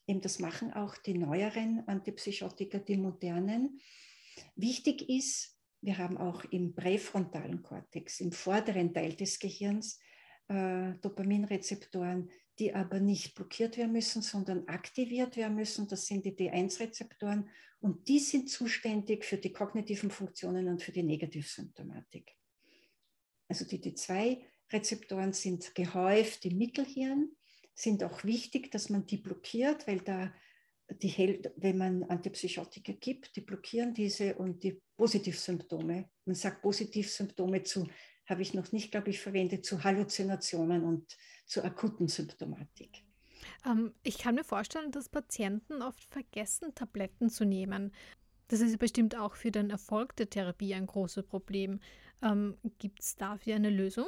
eben 0.05 0.19
das 0.19 0.39
machen 0.39 0.73
auch 0.73 0.97
die 0.97 1.13
neueren 1.13 1.87
Antipsychotika, 1.87 2.79
die 2.79 2.97
modernen. 2.97 3.79
Wichtig 4.57 5.07
ist, 5.07 5.57
wir 5.81 5.97
haben 5.97 6.17
auch 6.17 6.43
im 6.45 6.75
präfrontalen 6.75 7.63
Kortex, 7.63 8.19
im 8.19 8.33
vorderen 8.33 8.93
Teil 8.93 9.13
des 9.13 9.39
Gehirns, 9.39 9.97
äh, 10.47 10.93
Dopaminrezeptoren, 11.01 12.29
die 12.59 12.73
aber 12.73 12.99
nicht 12.99 13.35
blockiert 13.35 13.77
werden 13.77 13.91
müssen, 13.91 14.21
sondern 14.21 14.67
aktiviert 14.67 15.37
werden 15.37 15.55
müssen. 15.55 15.87
Das 15.87 16.07
sind 16.07 16.25
die 16.25 16.35
D1-Rezeptoren 16.35 17.49
und 17.79 18.07
die 18.07 18.19
sind 18.19 18.49
zuständig 18.49 19.25
für 19.25 19.37
die 19.37 19.53
kognitiven 19.53 20.09
Funktionen 20.09 20.67
und 20.67 20.81
für 20.81 20.91
die 20.91 21.03
Negativsymptomatik. 21.03 22.35
Also 23.47 23.65
die 23.65 23.79
D2-Rezeptoren 23.79 25.33
sind 25.33 25.75
gehäuft 25.75 26.45
im 26.45 26.57
Mittelhirn, 26.57 27.31
sind 27.73 28.03
auch 28.03 28.23
wichtig, 28.23 28.71
dass 28.71 28.89
man 28.89 29.05
die 29.05 29.17
blockiert, 29.17 29.87
weil 29.87 29.99
da 29.99 30.33
die, 30.89 31.41
wenn 31.57 31.77
man 31.77 32.03
Antipsychotika 32.03 32.93
gibt, 32.93 33.35
die 33.35 33.41
blockieren 33.41 33.93
diese 33.93 34.35
und 34.35 34.63
die 34.63 34.81
Positivsymptome. 34.95 36.09
Man 36.25 36.35
sagt 36.35 36.61
Positivsymptome 36.61 37.63
zu, 37.63 37.87
habe 38.27 38.41
ich 38.41 38.53
noch 38.53 38.71
nicht, 38.71 38.91
glaube 38.91 39.09
ich, 39.09 39.19
verwendet, 39.19 39.65
zu 39.65 39.83
Halluzinationen 39.83 40.83
und 40.83 41.17
zu 41.45 41.63
akuten 41.63 42.07
Symptomatik. 42.07 43.03
Ähm, 43.65 43.93
ich 44.03 44.17
kann 44.17 44.35
mir 44.35 44.43
vorstellen, 44.43 44.91
dass 44.91 45.09
Patienten 45.09 45.81
oft 45.81 46.03
vergessen, 46.03 46.75
Tabletten 46.75 47.29
zu 47.29 47.45
nehmen. 47.45 47.93
Das 48.49 48.61
ist 48.61 48.77
bestimmt 48.79 49.17
auch 49.17 49.35
für 49.35 49.51
den 49.51 49.69
Erfolg 49.69 50.15
der 50.15 50.29
Therapie 50.29 50.73
ein 50.73 50.87
großes 50.87 51.25
Problem. 51.25 51.79
Ähm, 52.21 52.57
Gibt 52.79 53.01
es 53.01 53.15
dafür 53.15 53.55
eine 53.55 53.69
Lösung? 53.69 54.07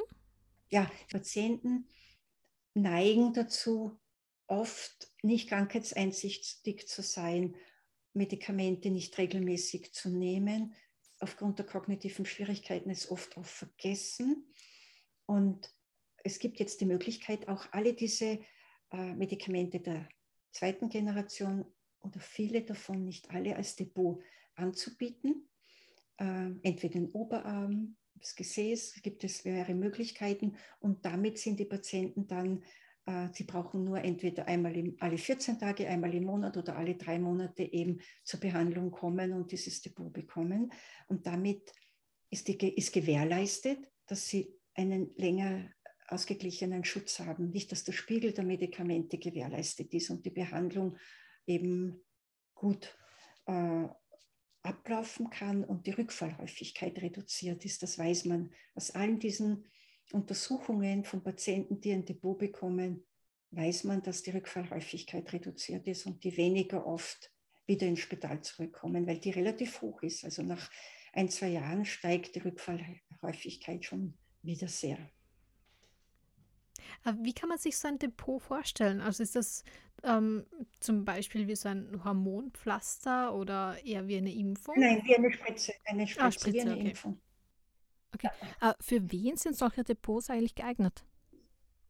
Ja, 0.70 0.90
Patienten 1.10 1.88
neigen 2.74 3.32
dazu, 3.32 3.98
oft 4.46 5.08
nicht 5.22 5.48
krankheitseinsichtig 5.48 6.88
zu 6.88 7.02
sein, 7.02 7.54
Medikamente 8.12 8.90
nicht 8.90 9.16
regelmäßig 9.18 9.92
zu 9.92 10.10
nehmen. 10.10 10.74
Aufgrund 11.20 11.58
der 11.58 11.66
kognitiven 11.66 12.24
Schwierigkeiten 12.24 12.90
ist 12.90 13.10
oft 13.10 13.36
auch 13.36 13.44
vergessen. 13.44 14.46
Und 15.26 15.72
es 16.24 16.38
gibt 16.38 16.58
jetzt 16.58 16.80
die 16.80 16.86
Möglichkeit, 16.86 17.48
auch 17.48 17.66
alle 17.72 17.94
diese 17.94 18.40
äh, 18.90 19.14
Medikamente 19.14 19.80
der 19.80 20.08
zweiten 20.50 20.88
Generation 20.88 21.64
oder 22.00 22.20
viele 22.20 22.62
davon, 22.62 23.04
nicht 23.04 23.30
alle 23.30 23.54
als 23.54 23.76
Depot 23.76 24.22
anzubieten. 24.54 25.48
Äh, 26.16 26.50
entweder 26.62 26.94
den 26.94 27.10
Oberarm, 27.12 27.96
das 28.14 28.34
Gesäß, 28.34 29.00
gibt 29.02 29.22
es 29.24 29.44
mehrere 29.44 29.74
Möglichkeiten 29.74 30.56
und 30.80 31.04
damit 31.04 31.38
sind 31.38 31.58
die 31.60 31.64
Patienten 31.64 32.26
dann 32.26 32.64
sie 33.32 33.44
brauchen 33.44 33.84
nur 33.84 34.02
entweder 34.02 34.46
einmal 34.46 34.76
im, 34.76 34.96
alle 35.00 35.18
14 35.18 35.58
Tage, 35.58 35.88
einmal 35.88 36.14
im 36.14 36.24
Monat 36.24 36.56
oder 36.56 36.76
alle 36.76 36.96
drei 36.96 37.18
Monate 37.18 37.62
eben 37.62 38.00
zur 38.24 38.40
Behandlung 38.40 38.90
kommen 38.90 39.32
und 39.32 39.50
dieses 39.52 39.80
Depot 39.80 40.12
bekommen. 40.12 40.72
Und 41.08 41.26
damit 41.26 41.72
ist, 42.30 42.48
die, 42.48 42.56
ist 42.76 42.92
gewährleistet, 42.92 43.78
dass 44.06 44.28
sie 44.28 44.54
einen 44.74 45.12
länger 45.16 45.70
ausgeglichenen 46.08 46.84
Schutz 46.84 47.20
haben. 47.20 47.50
Nicht, 47.50 47.72
dass 47.72 47.84
der 47.84 47.92
Spiegel 47.92 48.32
der 48.32 48.44
Medikamente 48.44 49.18
gewährleistet 49.18 49.92
ist 49.94 50.10
und 50.10 50.24
die 50.24 50.30
Behandlung 50.30 50.96
eben 51.46 52.00
gut 52.54 52.96
äh, 53.46 53.88
ablaufen 54.62 55.30
kann 55.30 55.64
und 55.64 55.86
die 55.86 55.92
Rückfallhäufigkeit 55.92 57.00
reduziert 57.00 57.64
ist. 57.64 57.82
Das 57.82 57.98
weiß 57.98 58.26
man 58.26 58.52
aus 58.74 58.90
allen 58.90 59.18
diesen 59.18 59.66
Untersuchungen 60.12 61.04
von 61.04 61.22
Patienten, 61.22 61.80
die 61.80 61.92
ein 61.92 62.04
Depot 62.04 62.38
bekommen, 62.38 63.04
weiß 63.52 63.84
man, 63.84 64.02
dass 64.02 64.22
die 64.22 64.30
Rückfallhäufigkeit 64.30 65.32
reduziert 65.32 65.86
ist 65.86 66.06
und 66.06 66.22
die 66.24 66.36
weniger 66.36 66.86
oft 66.86 67.32
wieder 67.66 67.86
ins 67.86 68.00
Spital 68.00 68.40
zurückkommen, 68.42 69.06
weil 69.06 69.18
die 69.18 69.30
relativ 69.30 69.80
hoch 69.80 70.02
ist. 70.02 70.24
Also 70.24 70.42
nach 70.42 70.70
ein, 71.12 71.28
zwei 71.28 71.48
Jahren 71.48 71.84
steigt 71.84 72.34
die 72.34 72.40
Rückfallhäufigkeit 72.40 73.84
schon 73.84 74.14
wieder 74.42 74.68
sehr. 74.68 74.98
Wie 77.22 77.32
kann 77.32 77.48
man 77.48 77.58
sich 77.58 77.76
so 77.76 77.88
ein 77.88 77.98
Depot 77.98 78.42
vorstellen? 78.42 79.00
Also 79.00 79.22
ist 79.22 79.36
das 79.36 79.64
ähm, 80.02 80.46
zum 80.80 81.04
Beispiel 81.04 81.46
wie 81.48 81.56
so 81.56 81.68
ein 81.68 82.02
Hormonpflaster 82.04 83.34
oder 83.34 83.76
eher 83.84 84.06
wie 84.08 84.16
eine 84.16 84.32
Impfung? 84.32 84.74
Nein, 84.78 85.02
wie 85.04 85.16
eine 85.16 85.32
Spritze. 85.32 85.72
Eine 85.84 86.06
Spritze, 86.06 86.26
ah, 86.26 86.32
Spritze 86.32 86.54
wie 86.54 86.60
eine 86.60 86.72
okay. 86.72 86.88
Impfung. 86.88 87.20
Okay. 88.14 88.28
Ja. 88.60 88.70
Äh, 88.70 88.74
für 88.80 89.10
wen 89.10 89.36
sind 89.36 89.56
solche 89.56 89.84
Depots 89.84 90.30
eigentlich 90.30 90.54
geeignet? 90.54 91.04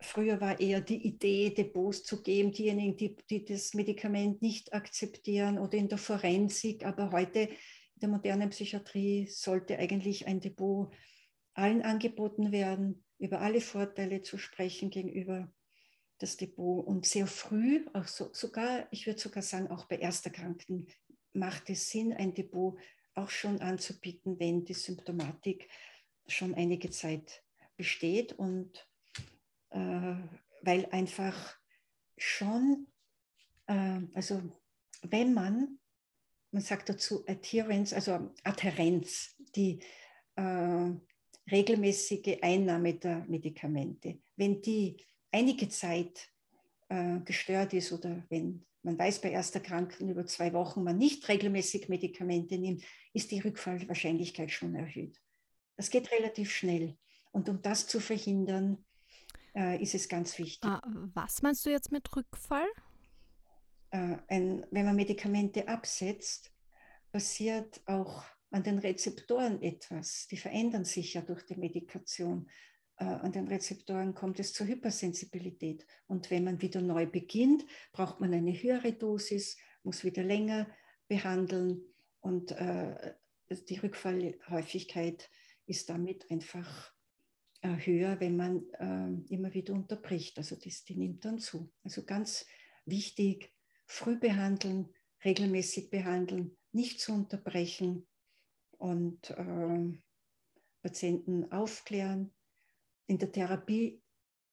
Früher 0.03 0.41
war 0.41 0.59
eher 0.59 0.81
die 0.81 1.07
Idee, 1.07 1.51
Depots 1.51 2.05
zu 2.05 2.23
geben, 2.23 2.53
diejenigen, 2.53 2.97
die, 2.97 3.17
die 3.29 3.45
das 3.45 3.75
Medikament 3.75 4.41
nicht 4.41 4.73
akzeptieren 4.73 5.59
oder 5.59 5.75
in 5.75 5.89
der 5.89 5.99
Forensik. 5.99 6.87
Aber 6.87 7.13
heute 7.13 7.41
in 7.41 8.01
der 8.01 8.09
modernen 8.09 8.49
Psychiatrie 8.49 9.27
sollte 9.27 9.79
eigentlich 9.79 10.27
ein 10.27 10.41
Depot 10.41 10.91
allen 11.53 11.83
angeboten 11.83 12.51
werden, 12.51 13.05
über 13.19 13.41
alle 13.43 13.61
Vorteile 13.61 14.23
zu 14.23 14.39
sprechen 14.39 14.89
gegenüber 14.89 15.53
das 16.19 16.39
Depot. 16.39 16.87
Und 16.87 17.05
sehr 17.05 17.27
früh, 17.27 17.85
auch 17.93 18.07
so, 18.07 18.33
sogar, 18.33 18.89
ich 18.91 19.07
würde 19.07 19.21
sogar 19.21 19.43
sagen, 19.43 19.69
auch 19.69 19.85
bei 19.85 19.97
Ersterkrankten 19.97 20.87
macht 21.35 21.69
es 21.69 21.91
Sinn, 21.91 22.15
ein 22.15 22.33
Depot 22.33 22.79
auch 23.15 23.29
schon 23.29 23.61
anzubieten, 23.61 24.39
wenn 24.39 24.65
die 24.65 24.75
Symptomatik 24.75 25.69
schon 26.31 26.55
einige 26.55 26.91
Zeit 26.91 27.43
besteht 27.77 28.33
und 28.33 28.89
äh, 29.71 30.15
weil 30.63 30.87
einfach 30.91 31.57
schon, 32.17 32.87
äh, 33.67 34.01
also 34.15 34.43
wenn 35.03 35.33
man, 35.35 35.79
man 36.53 36.63
sagt 36.63 36.89
dazu 36.89 37.25
Adherence, 37.27 37.93
also 37.93 38.33
Adherenz, 38.45 39.37
die 39.57 39.81
äh, 40.37 40.91
regelmäßige 41.51 42.39
Einnahme 42.43 42.95
der 42.95 43.25
Medikamente, 43.29 44.21
wenn 44.37 44.61
die 44.61 44.97
einige 45.33 45.69
Zeit 45.69 46.29
äh, 46.89 47.21
gestört 47.21 47.73
ist 47.73 47.93
oder 47.93 48.25
wenn 48.29 48.65
man 48.83 48.99
weiß 48.99 49.21
bei 49.21 49.31
erster 49.31 49.61
Kranken 49.61 50.09
über 50.09 50.27
zwei 50.27 50.53
Wochen 50.53 50.83
man 50.83 50.97
nicht 50.97 51.29
regelmäßig 51.29 51.89
Medikamente 51.89 52.57
nimmt, 52.57 52.83
ist 53.13 53.31
die 53.31 53.41
Rückfallwahrscheinlichkeit 53.41 54.51
schon 54.51 54.75
erhöht. 54.75 55.21
Das 55.81 55.89
geht 55.89 56.13
relativ 56.13 56.51
schnell. 56.51 56.99
Und 57.33 57.49
um 57.49 57.63
das 57.63 57.87
zu 57.87 58.01
verhindern, 58.01 58.85
äh, 59.57 59.83
ist 59.83 59.95
es 59.95 60.11
ganz 60.11 60.39
wichtig. 60.39 60.69
Ah, 60.69 60.83
was 61.15 61.41
meinst 61.41 61.65
du 61.65 61.71
jetzt 61.71 61.91
mit 61.91 62.15
Rückfall? 62.15 62.69
Äh, 63.89 64.19
ein, 64.29 64.67
wenn 64.71 64.85
man 64.85 64.95
Medikamente 64.95 65.69
absetzt, 65.69 66.53
passiert 67.13 67.81
auch 67.87 68.25
an 68.51 68.63
den 68.63 68.79
Rezeptoren 68.79 69.63
etwas. 69.63 70.27
Die 70.27 70.37
verändern 70.37 70.85
sich 70.85 71.15
ja 71.15 71.23
durch 71.23 71.47
die 71.47 71.57
Medikation. 71.57 72.51
Äh, 72.99 73.05
an 73.05 73.33
den 73.33 73.49
Rezeptoren 73.49 74.13
kommt 74.13 74.39
es 74.39 74.53
zur 74.53 74.67
Hypersensibilität. 74.67 75.87
Und 76.07 76.31
wenn 76.31 76.45
man 76.45 76.61
wieder 76.61 76.83
neu 76.83 77.07
beginnt, 77.07 77.65
braucht 77.93 78.21
man 78.21 78.35
eine 78.35 78.53
höhere 78.53 78.93
Dosis, 78.93 79.57
muss 79.83 80.05
wieder 80.05 80.25
länger 80.25 80.67
behandeln 81.09 81.81
und 82.21 82.53
äh, 82.53 83.15
die 83.49 83.79
Rückfallhäufigkeit 83.79 85.31
ist 85.71 85.89
damit 85.89 86.31
einfach 86.31 86.93
äh, 87.63 87.77
höher, 87.77 88.19
wenn 88.21 88.37
man 88.37 88.69
äh, 88.73 89.33
immer 89.33 89.55
wieder 89.55 89.73
unterbricht. 89.73 90.37
Also 90.37 90.57
das, 90.57 90.85
die 90.85 90.97
nimmt 90.97 91.25
dann 91.25 91.39
zu. 91.39 91.73
Also 91.85 92.05
ganz 92.05 92.45
wichtig, 92.85 93.55
früh 93.87 94.19
behandeln, 94.19 94.89
regelmäßig 95.25 95.91
behandeln, 95.91 96.57
nicht 96.73 97.01
zu 97.01 97.13
unterbrechen 97.13 98.07
und 98.79 99.31
äh, 99.31 99.99
Patienten 100.83 101.53
aufklären. 101.53 102.33
In 103.07 103.19
der 103.19 103.31
Therapie 103.31 104.03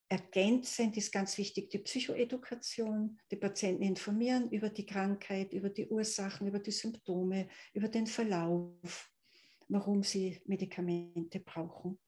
ergänzend 0.08 0.96
ist 0.96 1.12
ganz 1.12 1.36
wichtig 1.36 1.70
die 1.70 1.78
Psychoedukation, 1.78 3.18
die 3.30 3.36
Patienten 3.36 3.82
informieren 3.82 4.50
über 4.50 4.70
die 4.70 4.86
Krankheit, 4.86 5.52
über 5.52 5.70
die 5.70 5.88
Ursachen, 5.88 6.46
über 6.46 6.60
die 6.60 6.72
Symptome, 6.72 7.48
über 7.72 7.88
den 7.88 8.06
Verlauf, 8.06 9.10
warum 9.68 10.02
sie 10.02 10.40
Medikamente 10.46 11.40
brauchen 11.40 11.98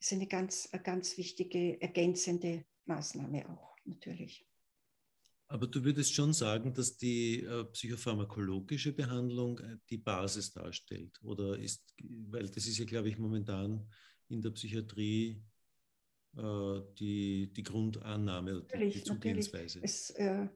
ist 0.00 0.12
eine 0.12 0.26
ganz, 0.26 0.68
eine 0.72 0.82
ganz 0.82 1.16
wichtige 1.18 1.80
ergänzende 1.80 2.64
Maßnahme 2.86 3.48
auch 3.50 3.76
natürlich. 3.84 4.46
Aber 5.48 5.66
du 5.66 5.84
würdest 5.84 6.14
schon 6.14 6.32
sagen, 6.32 6.72
dass 6.72 6.96
die 6.96 7.42
äh, 7.42 7.64
psychopharmakologische 7.64 8.92
Behandlung 8.92 9.58
äh, 9.58 9.76
die 9.90 9.98
Basis 9.98 10.52
darstellt, 10.52 11.20
oder 11.22 11.58
ist, 11.58 11.92
weil 12.28 12.48
das 12.48 12.66
ist 12.66 12.78
ja, 12.78 12.84
glaube 12.84 13.08
ich, 13.08 13.18
momentan 13.18 13.86
in 14.28 14.40
der 14.40 14.50
Psychiatrie 14.50 15.42
äh, 16.36 16.80
die, 16.98 17.52
die 17.52 17.62
Grundannahme 17.64 18.62
oder 18.62 18.78
die, 18.78 18.90
die 18.90 19.02
Zugehensweise. 19.02 19.80
Es 19.82 20.10
äh, 20.10 20.46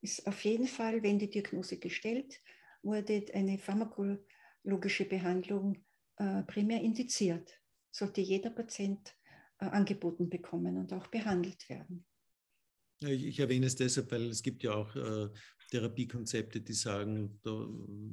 ist 0.00 0.26
auf 0.26 0.44
jeden 0.44 0.66
Fall, 0.66 1.02
wenn 1.02 1.20
die 1.20 1.30
Diagnose 1.30 1.78
gestellt 1.78 2.42
wurde, 2.82 3.24
eine 3.32 3.56
pharmakologische 3.56 5.04
Behandlung 5.04 5.83
äh, 6.16 6.42
primär 6.44 6.80
indiziert 6.80 7.60
sollte 7.90 8.20
jeder 8.20 8.50
Patient 8.50 9.14
äh, 9.60 9.66
angeboten 9.66 10.28
bekommen 10.28 10.76
und 10.76 10.92
auch 10.92 11.06
behandelt 11.08 11.68
werden. 11.68 12.04
Ich, 13.00 13.24
ich, 13.24 13.38
erwähne 13.40 13.66
es 13.66 13.76
deshalb, 13.76 14.10
weil 14.10 14.30
es 14.30 14.42
gibt 14.42 14.62
ja 14.62 14.74
auch 14.74 14.94
äh, 14.96 15.28
Therapiekonzepte, 15.70 16.60
die 16.60 16.72
sagen, 16.72 17.38
da 17.42 17.68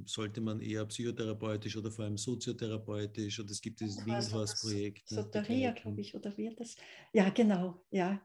sollte 0.05 0.41
man 0.41 0.59
eher 0.59 0.85
psychotherapeutisch 0.85 1.77
oder 1.77 1.91
vor 1.91 2.05
allem 2.05 2.17
soziotherapeutisch 2.17 3.39
oder 3.39 3.51
es 3.51 3.61
gibt 3.61 3.79
dieses 3.79 4.05
Wildwas-Projekt. 4.05 5.07
Soteria, 5.07 5.71
glaube 5.71 6.01
ich, 6.01 6.15
oder 6.15 6.35
wird 6.37 6.59
das? 6.59 6.75
Ja, 7.13 7.29
genau, 7.29 7.85
ja. 7.91 8.21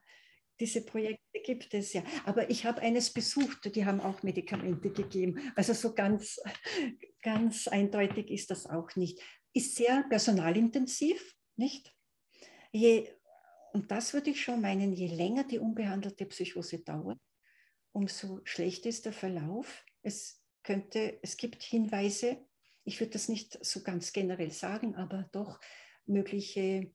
Diese 0.59 0.81
Projekte 0.87 1.41
gibt 1.45 1.75
es 1.75 1.93
ja. 1.93 2.03
Aber 2.25 2.49
ich 2.49 2.65
habe 2.65 2.81
eines 2.81 3.13
besucht, 3.13 3.75
die 3.75 3.85
haben 3.85 4.01
auch 4.01 4.23
Medikamente 4.23 4.91
gegeben. 4.91 5.39
Also 5.55 5.75
so 5.75 5.95
ganz, 5.95 6.41
ganz 7.23 7.69
eindeutig 7.69 8.31
ist 8.31 8.51
das 8.51 8.65
auch 8.65 8.97
nicht. 8.97 9.21
Ist 9.57 9.75
sehr 9.75 10.03
personalintensiv, 10.03 11.35
nicht? 11.57 11.97
Je, 12.73 13.09
und 13.73 13.91
das 13.91 14.13
würde 14.13 14.29
ich 14.29 14.45
schon 14.45 14.61
meinen, 14.61 14.93
je 14.93 15.07
länger 15.07 15.45
die 15.45 15.59
unbehandelte 15.59 16.27
Psychose 16.27 16.81
dauert, 16.81 17.19
umso 17.93 18.43
schlechter 18.45 18.91
ist 18.91 19.07
der 19.07 19.15
Verlauf. 19.15 19.83
Es, 20.03 20.43
könnte, 20.63 21.19
es 21.23 21.39
gibt 21.39 21.63
Hinweise, 21.63 22.45
ich 22.85 23.01
würde 23.01 23.13
das 23.13 23.31
nicht 23.31 23.59
so 23.65 23.83
ganz 23.83 24.13
generell 24.13 24.51
sagen, 24.51 24.95
aber 24.95 25.27
doch 25.33 25.59
mögliche 26.05 26.93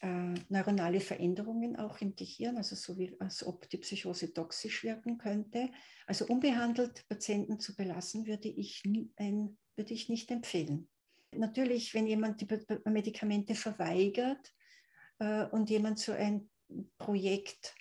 äh, 0.00 0.34
neuronale 0.48 1.00
Veränderungen 1.00 1.76
auch 1.76 2.00
im 2.00 2.16
Gehirn, 2.16 2.56
also 2.56 2.74
so 2.74 2.96
wie 2.96 3.20
als 3.20 3.44
ob 3.44 3.68
die 3.68 3.76
Psychose 3.76 4.32
toxisch 4.32 4.82
wirken 4.82 5.18
könnte. 5.18 5.68
Also 6.06 6.24
unbehandelt 6.24 7.06
Patienten 7.06 7.60
zu 7.60 7.76
belassen, 7.76 8.26
würde 8.26 8.48
ich, 8.48 8.82
ein, 9.16 9.58
würde 9.76 9.92
ich 9.92 10.08
nicht 10.08 10.30
empfehlen. 10.30 10.88
Natürlich, 11.32 11.94
wenn 11.94 12.06
jemand 12.06 12.40
die 12.40 12.48
Medikamente 12.84 13.54
verweigert 13.54 14.52
äh, 15.18 15.44
und 15.46 15.70
jemand 15.70 15.98
so 15.98 16.12
ein 16.12 16.48
Projekt 16.96 17.74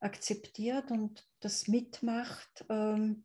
akzeptiert 0.00 0.90
und 0.90 1.26
das 1.40 1.68
mitmacht, 1.68 2.64
ähm, 2.68 3.24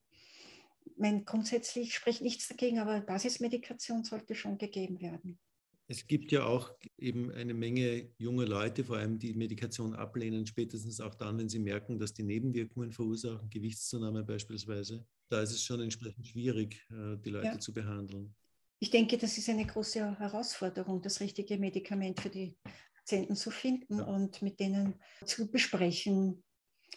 mein, 0.97 1.25
grundsätzlich 1.25 1.95
spricht 1.95 2.21
nichts 2.21 2.47
dagegen, 2.47 2.79
aber 2.79 3.01
Basismedikation 3.01 4.03
sollte 4.03 4.35
schon 4.35 4.57
gegeben 4.57 5.01
werden. 5.01 5.39
Es 5.87 6.07
gibt 6.07 6.31
ja 6.31 6.45
auch 6.45 6.71
eben 6.97 7.31
eine 7.31 7.53
Menge 7.53 8.11
junge 8.17 8.45
Leute, 8.45 8.85
vor 8.85 8.97
allem 8.97 9.19
die 9.19 9.33
Medikation 9.33 9.93
ablehnen, 9.93 10.45
spätestens 10.45 11.01
auch 11.01 11.15
dann, 11.15 11.37
wenn 11.37 11.49
sie 11.49 11.59
merken, 11.59 11.99
dass 11.99 12.13
die 12.13 12.23
Nebenwirkungen 12.23 12.91
verursachen, 12.91 13.49
Gewichtszunahme 13.49 14.23
beispielsweise. 14.23 15.05
Da 15.27 15.41
ist 15.41 15.51
es 15.51 15.63
schon 15.63 15.81
entsprechend 15.81 16.27
schwierig, 16.27 16.87
äh, 16.91 17.17
die 17.17 17.29
Leute 17.29 17.47
ja. 17.47 17.59
zu 17.59 17.73
behandeln 17.73 18.33
ich 18.81 18.89
denke, 18.89 19.19
das 19.19 19.37
ist 19.37 19.47
eine 19.47 19.65
große 19.65 20.19
Herausforderung, 20.19 21.03
das 21.03 21.19
richtige 21.19 21.59
Medikament 21.59 22.19
für 22.19 22.31
die 22.31 22.57
Patienten 22.95 23.35
zu 23.35 23.51
finden 23.51 23.99
ja. 23.99 24.05
und 24.05 24.41
mit 24.41 24.59
denen 24.59 24.99
zu 25.23 25.51
besprechen, 25.51 26.43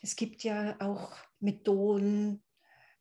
Es 0.01 0.16
gibt 0.16 0.44
ja 0.44 0.81
auch 0.81 1.14
Methoden, 1.40 2.42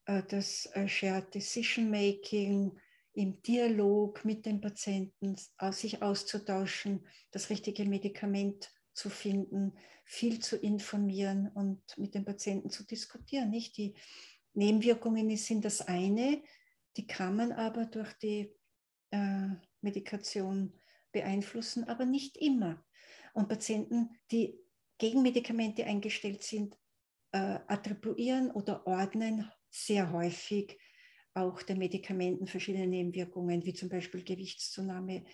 äh, 0.05 0.21
das 0.27 0.65
äh, 0.73 0.89
Shared 0.89 1.33
Decision 1.33 1.89
Making 1.89 2.77
im 3.13 3.41
Dialog 3.41 4.25
mit 4.25 4.45
dem 4.45 4.59
Patienten, 4.59 5.37
sich 5.71 6.01
auszutauschen, 6.01 7.07
das 7.31 7.49
richtige 7.49 7.85
Medikament 7.85 8.69
zu 8.93 9.09
finden, 9.09 9.77
viel 10.03 10.39
zu 10.39 10.57
informieren 10.57 11.47
und 11.53 11.81
mit 11.97 12.15
dem 12.15 12.25
Patienten 12.25 12.69
zu 12.69 12.83
diskutieren. 12.85 13.49
Nicht 13.49 13.77
die 13.77 13.95
Nebenwirkungen 14.53 15.37
sind 15.37 15.63
das 15.63 15.81
eine, 15.81 16.43
die 16.97 17.07
kann 17.07 17.35
man 17.37 17.53
aber 17.53 17.85
durch 17.85 18.11
die 18.13 18.53
äh, 19.13 19.55
Medikation 19.81 20.73
beeinflussen, 21.11 21.83
aber 21.85 22.05
nicht 22.05 22.37
immer. 22.37 22.83
Und 23.33 23.47
Patienten, 23.47 24.09
die 24.31 24.59
gegen 24.97 25.21
Medikamente 25.21 25.85
eingestellt 25.85 26.43
sind, 26.43 26.75
äh, 27.31 27.59
attribuieren 27.67 28.51
oder 28.51 28.85
ordnen 28.87 29.49
sehr 29.69 30.11
häufig 30.11 30.77
auch 31.35 31.61
der 31.63 31.75
Medikamenten 31.75 32.47
verschiedene 32.47 32.87
Nebenwirkungen, 32.87 33.65
wie 33.65 33.73
zum 33.73 33.89
Beispiel 33.89 34.23
Gewichtszunahme, 34.23 35.25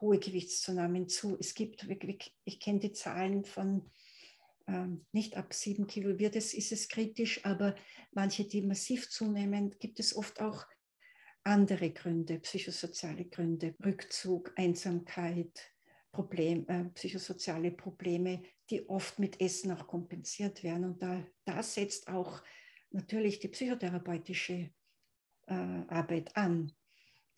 hohe 0.00 0.18
Gewichtszunahme 0.18 1.06
zu. 1.06 1.36
Es 1.38 1.54
gibt, 1.54 1.86
ich 2.44 2.60
kenne 2.60 2.80
die 2.80 2.92
Zahlen 2.92 3.44
von 3.44 3.90
ähm, 4.66 5.06
nicht 5.12 5.36
ab 5.36 5.52
sieben 5.52 5.86
Kilo 5.86 6.18
wird 6.18 6.36
es, 6.36 6.54
ist 6.54 6.72
es 6.72 6.88
kritisch, 6.88 7.44
aber 7.44 7.74
manche, 8.12 8.44
die 8.44 8.62
massiv 8.62 9.10
zunehmen, 9.10 9.74
gibt 9.78 10.00
es 10.00 10.16
oft 10.16 10.40
auch 10.40 10.66
andere 11.44 11.90
Gründe, 11.90 12.40
psychosoziale 12.40 13.26
Gründe, 13.26 13.74
Rückzug, 13.84 14.52
Einsamkeit, 14.56 15.60
Problem, 16.10 16.66
äh, 16.68 16.84
psychosoziale 16.94 17.70
Probleme, 17.70 18.42
die 18.70 18.88
oft 18.88 19.18
mit 19.18 19.40
Essen 19.40 19.72
auch 19.72 19.86
kompensiert 19.86 20.62
werden. 20.62 20.84
Und 20.84 21.02
da, 21.02 21.24
da 21.44 21.62
setzt 21.62 22.08
auch 22.08 22.42
natürlich 22.90 23.40
die 23.40 23.48
psychotherapeutische 23.48 24.70
äh, 25.46 25.54
Arbeit 25.54 26.36
an, 26.36 26.72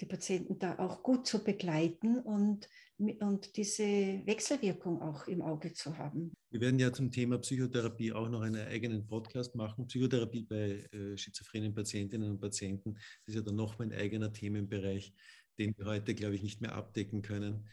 die 0.00 0.06
Patienten 0.06 0.58
da 0.58 0.78
auch 0.78 1.02
gut 1.02 1.26
zu 1.26 1.42
begleiten 1.42 2.18
und, 2.18 2.68
und 2.98 3.56
diese 3.56 3.82
Wechselwirkung 3.82 5.00
auch 5.00 5.26
im 5.26 5.42
Auge 5.42 5.72
zu 5.72 5.96
haben. 5.96 6.32
Wir 6.50 6.60
werden 6.60 6.78
ja 6.78 6.92
zum 6.92 7.10
Thema 7.10 7.38
Psychotherapie 7.38 8.12
auch 8.12 8.28
noch 8.28 8.42
einen 8.42 8.66
eigenen 8.66 9.06
Podcast 9.06 9.54
machen. 9.54 9.86
Psychotherapie 9.86 10.44
bei 10.44 10.88
äh, 10.92 11.16
schizophrenen 11.16 11.74
Patientinnen 11.74 12.30
und 12.30 12.40
Patienten, 12.40 12.94
das 12.94 13.28
ist 13.28 13.34
ja 13.36 13.42
dann 13.42 13.56
nochmal 13.56 13.88
ein 13.88 13.98
eigener 13.98 14.32
Themenbereich, 14.32 15.14
den 15.58 15.74
wir 15.78 15.86
heute, 15.86 16.14
glaube 16.14 16.34
ich, 16.34 16.42
nicht 16.42 16.60
mehr 16.60 16.74
abdecken 16.74 17.22
können. 17.22 17.66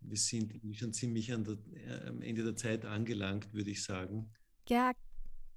Wir 0.00 0.18
sind 0.18 0.60
schon 0.76 0.92
ziemlich 0.92 1.28
der, 1.28 1.56
äh, 1.74 2.08
am 2.08 2.20
Ende 2.20 2.44
der 2.44 2.56
Zeit 2.56 2.84
angelangt, 2.84 3.52
würde 3.54 3.70
ich 3.70 3.82
sagen. 3.82 4.30
Ja, 4.68 4.92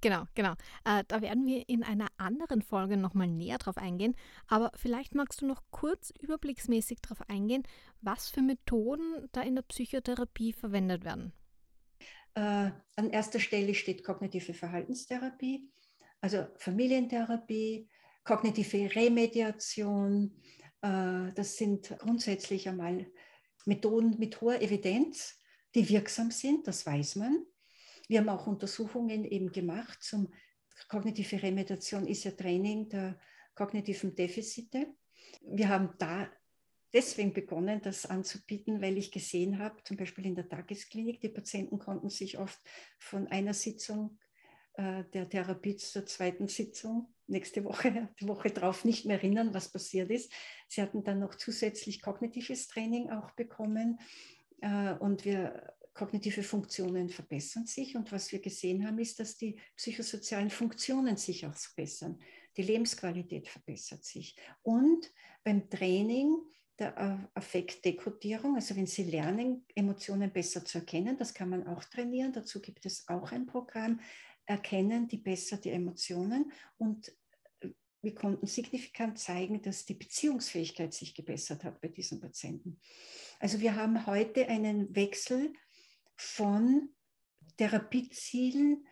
Genau, 0.01 0.25
genau. 0.35 0.53
Äh, 0.85 1.03
da 1.07 1.21
werden 1.21 1.47
wir 1.47 1.67
in 1.67 1.83
einer 1.83 2.07
anderen 2.17 2.61
Folge 2.61 2.97
nochmal 2.97 3.27
näher 3.27 3.57
drauf 3.57 3.77
eingehen. 3.77 4.15
Aber 4.47 4.71
vielleicht 4.75 5.15
magst 5.15 5.41
du 5.41 5.47
noch 5.47 5.63
kurz 5.71 6.13
überblicksmäßig 6.21 6.99
darauf 7.01 7.27
eingehen, 7.29 7.63
was 8.01 8.29
für 8.29 8.41
Methoden 8.41 9.27
da 9.31 9.41
in 9.41 9.55
der 9.55 9.63
Psychotherapie 9.63 10.53
verwendet 10.53 11.03
werden. 11.03 11.33
Äh, 12.35 12.71
an 12.95 13.09
erster 13.09 13.39
Stelle 13.39 13.73
steht 13.73 14.03
kognitive 14.03 14.53
Verhaltenstherapie, 14.53 15.71
also 16.21 16.45
Familientherapie, 16.57 17.89
kognitive 18.23 18.93
Remediation. 18.95 20.31
Äh, 20.81 21.33
das 21.33 21.57
sind 21.57 21.95
grundsätzlich 21.97 22.69
einmal 22.69 23.07
Methoden 23.65 24.19
mit 24.19 24.39
hoher 24.41 24.61
Evidenz, 24.61 25.39
die 25.73 25.89
wirksam 25.89 26.29
sind, 26.29 26.67
das 26.67 26.85
weiß 26.85 27.15
man. 27.15 27.45
Wir 28.07 28.19
haben 28.19 28.29
auch 28.29 28.47
Untersuchungen 28.47 29.25
eben 29.25 29.51
gemacht 29.51 30.01
zum 30.01 30.31
kognitive 30.89 31.41
Remediation 31.41 32.07
ist 32.07 32.23
ja 32.23 32.31
Training 32.31 32.89
der 32.89 33.19
kognitiven 33.55 34.15
Defizite. 34.15 34.93
Wir 35.41 35.69
haben 35.69 35.93
da 35.97 36.29
deswegen 36.93 37.33
begonnen, 37.33 37.81
das 37.81 38.05
anzubieten, 38.05 38.81
weil 38.81 38.97
ich 38.97 39.11
gesehen 39.11 39.59
habe, 39.59 39.83
zum 39.83 39.97
Beispiel 39.97 40.25
in 40.25 40.35
der 40.35 40.47
Tagesklinik, 40.47 41.19
die 41.19 41.29
Patienten 41.29 41.79
konnten 41.79 42.09
sich 42.09 42.37
oft 42.37 42.59
von 42.99 43.27
einer 43.27 43.53
Sitzung 43.53 44.17
äh, 44.73 45.03
der 45.13 45.27
Therapie 45.27 45.75
zur 45.75 46.05
zweiten 46.05 46.47
Sitzung 46.47 47.13
nächste 47.27 47.63
Woche, 47.65 48.09
die 48.21 48.27
Woche 48.27 48.51
drauf 48.51 48.85
nicht 48.85 49.05
mehr 49.05 49.17
erinnern, 49.17 49.53
was 49.53 49.69
passiert 49.69 50.09
ist. 50.11 50.31
Sie 50.67 50.81
hatten 50.81 51.03
dann 51.03 51.19
noch 51.19 51.35
zusätzlich 51.35 52.01
kognitives 52.01 52.67
Training 52.67 53.09
auch 53.09 53.31
bekommen. 53.31 53.99
Äh, 54.61 54.93
und 54.93 55.25
wir 55.25 55.73
kognitive 55.97 56.43
Funktionen 56.43 57.09
verbessern 57.09 57.65
sich. 57.65 57.95
Und 57.95 58.11
was 58.11 58.31
wir 58.31 58.39
gesehen 58.39 58.85
haben, 58.85 58.99
ist, 58.99 59.19
dass 59.19 59.35
die 59.35 59.59
psychosozialen 59.75 60.49
Funktionen 60.49 61.17
sich 61.17 61.45
auch 61.45 61.55
verbessern. 61.55 62.19
Die 62.55 62.61
Lebensqualität 62.61 63.47
verbessert 63.47 64.05
sich. 64.05 64.35
Und 64.61 65.11
beim 65.43 65.69
Training 65.69 66.37
der 66.79 67.29
Affektdekodierung, 67.33 68.55
also 68.55 68.75
wenn 68.75 68.85
Sie 68.85 69.03
lernen, 69.03 69.65
Emotionen 69.73 70.31
besser 70.31 70.63
zu 70.63 70.77
erkennen, 70.77 71.17
das 71.17 71.33
kann 71.33 71.49
man 71.49 71.65
auch 71.67 71.83
trainieren. 71.85 72.31
Dazu 72.31 72.61
gibt 72.61 72.85
es 72.85 73.07
auch 73.07 73.31
ein 73.31 73.47
Programm, 73.47 73.99
erkennen 74.45 75.07
die 75.07 75.17
besser 75.17 75.57
die 75.57 75.71
Emotionen 75.71 76.51
und 76.77 77.11
wir 78.03 78.13
konnten 78.13 78.45
signifikant 78.45 79.17
zeigen, 79.17 79.61
dass 79.61 79.85
die 79.85 79.95
Beziehungsfähigkeit 79.95 80.93
sich 80.93 81.15
gebessert 81.15 81.63
hat 81.63 81.81
bei 81.81 81.87
diesen 81.87 82.21
Patienten. 82.21 82.79
Also 83.39 83.59
wir 83.59 83.75
haben 83.75 84.05
heute 84.05 84.47
einen 84.47 84.95
Wechsel 84.95 85.51
von 86.17 86.89
Therapiezielen 87.57 88.85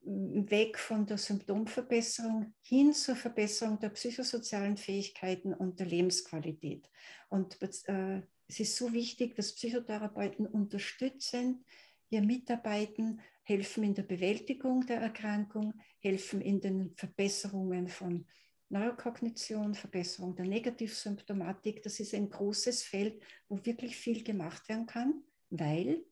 weg 0.00 0.78
von 0.78 1.06
der 1.06 1.18
Symptomverbesserung 1.18 2.54
hin 2.62 2.92
zur 2.92 3.16
Verbesserung 3.16 3.78
der 3.78 3.90
psychosozialen 3.90 4.76
Fähigkeiten 4.76 5.52
und 5.52 5.78
der 5.78 5.86
Lebensqualität. 5.86 6.88
Und 7.28 7.58
äh, 7.62 8.22
es 8.46 8.60
ist 8.60 8.76
so 8.76 8.92
wichtig, 8.92 9.36
dass 9.36 9.54
Psychotherapeuten 9.54 10.46
unterstützen, 10.46 11.64
hier 12.08 12.22
mitarbeiten, 12.22 13.20
helfen 13.42 13.84
in 13.84 13.94
der 13.94 14.02
Bewältigung 14.02 14.86
der 14.86 15.00
Erkrankung, 15.00 15.74
helfen 16.00 16.40
in 16.40 16.60
den 16.60 16.94
Verbesserungen 16.96 17.88
von 17.88 18.26
Neurokognition, 18.70 19.74
Verbesserung 19.74 20.34
der 20.34 20.46
Negativsymptomatik. 20.46 21.82
Das 21.82 22.00
ist 22.00 22.14
ein 22.14 22.30
großes 22.30 22.82
Feld, 22.82 23.22
wo 23.48 23.64
wirklich 23.64 23.96
viel 23.96 24.22
gemacht 24.22 24.68
werden 24.68 24.86
kann, 24.86 25.22
weil 25.50 26.04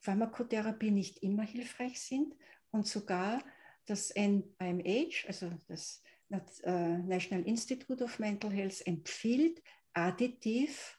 Pharmakotherapie 0.00 0.90
nicht 0.90 1.18
immer 1.22 1.42
hilfreich 1.42 2.00
sind 2.00 2.34
und 2.70 2.86
sogar 2.86 3.42
das 3.86 4.12
NIMH, 4.14 5.26
also 5.26 5.50
das 5.66 6.02
äh, 6.30 6.98
National 6.98 7.46
Institute 7.46 8.04
of 8.04 8.18
Mental 8.18 8.52
Health, 8.52 8.86
empfiehlt 8.86 9.62
additiv 9.94 10.98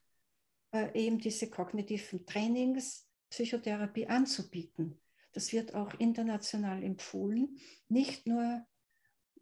äh, 0.74 0.92
eben 1.00 1.20
diese 1.20 1.50
kognitiven 1.50 2.26
Trainings, 2.26 3.08
Psychotherapie 3.30 4.08
anzubieten. 4.08 5.00
Das 5.34 5.54
wird 5.54 5.76
auch 5.76 5.94
international 6.00 6.84
empfohlen, 6.84 7.60
nicht 7.88 8.26
nur 8.26 8.66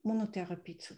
Monotherapie 0.04 0.78
zu 0.78 0.98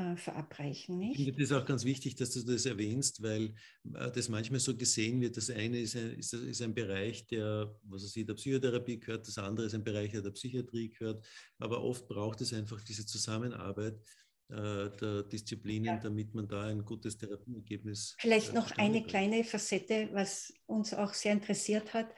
äh, 0.00 0.16
verabreichen. 0.16 0.98
Nicht? 0.98 1.18
Ich 1.18 1.26
finde 1.26 1.42
es 1.42 1.52
auch 1.52 1.64
ganz 1.64 1.84
wichtig, 1.84 2.14
dass 2.14 2.32
du 2.32 2.42
das 2.42 2.64
erwähnst, 2.64 3.22
weil 3.22 3.54
äh, 3.94 4.10
das 4.10 4.28
manchmal 4.28 4.60
so 4.60 4.76
gesehen 4.76 5.20
wird. 5.20 5.36
Das 5.36 5.50
eine 5.50 5.78
ist 5.78 5.96
ein, 5.96 6.18
ist, 6.18 6.32
ist 6.32 6.62
ein 6.62 6.74
Bereich, 6.74 7.26
der, 7.26 7.74
was 7.82 8.04
weiß 8.04 8.16
ich, 8.16 8.26
der 8.26 8.34
Psychotherapie 8.34 8.98
gehört, 8.98 9.26
das 9.26 9.36
andere 9.38 9.66
ist 9.66 9.74
ein 9.74 9.84
Bereich, 9.84 10.12
der 10.12 10.22
der 10.22 10.30
Psychiatrie 10.30 10.90
gehört. 10.90 11.26
Aber 11.58 11.82
oft 11.82 12.08
braucht 12.08 12.40
es 12.40 12.52
einfach 12.54 12.80
diese 12.82 13.04
Zusammenarbeit 13.04 14.00
äh, 14.48 14.90
der 15.00 15.22
Disziplinen, 15.24 15.96
ja. 15.96 15.96
damit 15.98 16.34
man 16.34 16.48
da 16.48 16.62
ein 16.62 16.84
gutes 16.84 17.18
Therapieergebnis. 17.18 18.16
Vielleicht 18.18 18.54
noch 18.54 18.70
eine 18.78 19.02
kleine 19.02 19.44
Facette, 19.44 20.08
was 20.12 20.52
uns 20.66 20.94
auch 20.94 21.12
sehr 21.12 21.32
interessiert 21.32 21.92
hat. 21.92 22.08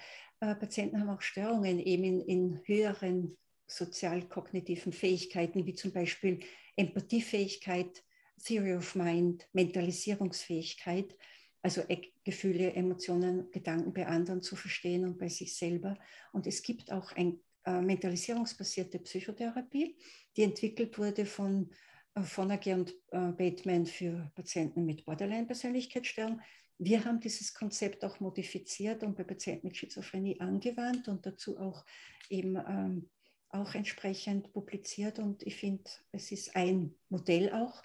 Patienten 0.40 0.98
haben 0.98 1.10
auch 1.10 1.22
Störungen 1.22 1.78
eben 1.78 2.02
in, 2.02 2.20
in 2.20 2.60
höheren 2.64 3.36
sozial-kognitiven 3.66 4.92
Fähigkeiten, 4.92 5.66
wie 5.66 5.74
zum 5.74 5.92
Beispiel 5.92 6.40
Empathiefähigkeit, 6.76 8.02
Theory 8.44 8.74
of 8.74 8.94
Mind, 8.94 9.48
Mentalisierungsfähigkeit, 9.52 11.16
also 11.62 11.82
Gefühle, 12.24 12.72
Emotionen, 12.72 13.50
Gedanken 13.50 13.92
bei 13.92 14.06
anderen 14.06 14.42
zu 14.42 14.56
verstehen 14.56 15.04
und 15.04 15.18
bei 15.18 15.28
sich 15.28 15.56
selber. 15.56 15.96
Und 16.32 16.46
es 16.46 16.62
gibt 16.62 16.90
auch 16.90 17.12
eine 17.12 17.38
äh, 17.64 17.80
mentalisierungsbasierte 17.80 18.98
Psychotherapie, 18.98 19.96
die 20.36 20.42
entwickelt 20.42 20.98
wurde 20.98 21.24
von 21.24 21.70
äh, 22.14 22.22
Vonnegut 22.22 22.92
und 23.10 23.38
äh, 23.40 23.50
Bateman 23.50 23.86
für 23.86 24.32
Patienten 24.34 24.84
mit 24.84 25.04
Borderline-Persönlichkeitsstörung. 25.04 26.40
Wir 26.78 27.04
haben 27.04 27.20
dieses 27.20 27.54
Konzept 27.54 28.04
auch 28.04 28.18
modifiziert 28.18 29.04
und 29.04 29.16
bei 29.16 29.22
Patienten 29.22 29.68
mit 29.68 29.76
Schizophrenie 29.76 30.40
angewandt 30.40 31.06
und 31.06 31.24
dazu 31.24 31.56
auch 31.58 31.84
eben 32.28 32.56
ähm, 32.56 33.10
auch 33.52 33.74
entsprechend 33.74 34.52
publiziert 34.52 35.18
und 35.18 35.42
ich 35.42 35.56
finde, 35.56 35.84
es 36.12 36.32
ist 36.32 36.56
ein 36.56 36.94
Modell 37.08 37.52
auch. 37.52 37.82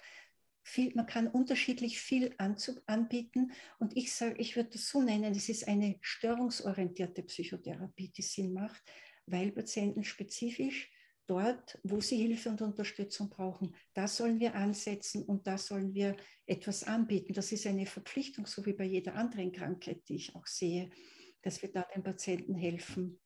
Viel, 0.62 0.94
man 0.94 1.06
kann 1.06 1.28
unterschiedlich 1.28 1.98
viel 1.98 2.34
anbieten 2.38 3.52
und 3.78 3.96
ich 3.96 4.12
sage, 4.12 4.36
ich 4.38 4.56
würde 4.56 4.70
das 4.70 4.88
so 4.88 5.02
nennen, 5.02 5.32
es 5.34 5.48
ist 5.48 5.66
eine 5.66 5.96
störungsorientierte 6.00 7.22
Psychotherapie, 7.22 8.10
die 8.10 8.22
Sinn 8.22 8.52
macht, 8.52 8.82
weil 9.26 9.52
Patienten 9.52 10.04
spezifisch 10.04 10.90
dort, 11.26 11.78
wo 11.84 12.00
sie 12.00 12.16
Hilfe 12.16 12.48
und 12.48 12.62
Unterstützung 12.62 13.28
brauchen, 13.28 13.74
da 13.94 14.08
sollen 14.08 14.40
wir 14.40 14.54
ansetzen 14.54 15.22
und 15.24 15.46
da 15.46 15.58
sollen 15.58 15.94
wir 15.94 16.16
etwas 16.46 16.84
anbieten. 16.84 17.34
Das 17.34 17.52
ist 17.52 17.66
eine 17.66 17.86
Verpflichtung, 17.86 18.46
so 18.46 18.64
wie 18.64 18.72
bei 18.72 18.84
jeder 18.84 19.14
anderen 19.14 19.52
Krankheit, 19.52 20.08
die 20.08 20.16
ich 20.16 20.34
auch 20.34 20.46
sehe, 20.46 20.90
dass 21.42 21.62
wir 21.62 21.70
da 21.70 21.82
den 21.94 22.02
Patienten 22.02 22.54
helfen. 22.54 23.20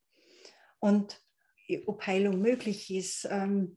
Und 0.80 1.20
ob 1.86 2.06
Heilung 2.06 2.40
möglich 2.40 2.90
ist, 2.90 3.26
ähm, 3.30 3.76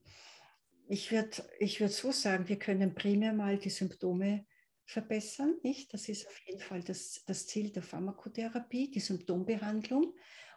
ich 0.87 1.11
würde 1.11 1.43
ich 1.59 1.79
würd 1.79 1.91
so 1.91 2.11
sagen, 2.11 2.47
wir 2.47 2.59
können 2.59 2.93
primär 2.93 3.33
mal 3.33 3.57
die 3.57 3.69
Symptome 3.69 4.45
verbessern. 4.85 5.55
Nicht? 5.63 5.93
Das 5.93 6.07
ist 6.09 6.27
auf 6.27 6.39
jeden 6.45 6.59
Fall 6.59 6.83
das, 6.83 7.23
das 7.25 7.47
Ziel 7.47 7.71
der 7.71 7.83
Pharmakotherapie, 7.83 8.91
die 8.91 8.99
Symptombehandlung. 8.99 10.13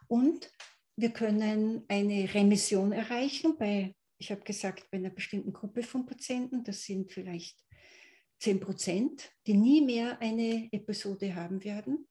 Und 0.07 0.51
wir 0.96 1.11
können 1.11 1.85
eine 1.88 2.35
Remission 2.35 2.92
erreichen 2.92 3.57
bei, 3.59 3.94
ich 4.18 4.31
habe 4.31 4.42
gesagt, 4.42 4.90
bei 4.90 4.98
einer 4.98 5.11
bestimmten 5.11 5.53
Gruppe 5.53 5.83
von 5.83 6.07
Patienten. 6.07 6.64
Das 6.64 6.83
sind 6.83 7.12
vielleicht 7.12 7.64
10 8.40 8.61
Prozent, 8.61 9.31
die 9.46 9.55
nie 9.55 9.81
mehr 9.81 10.20
eine 10.20 10.68
Episode 10.72 11.35
haben 11.35 11.64
werden. 11.64 12.07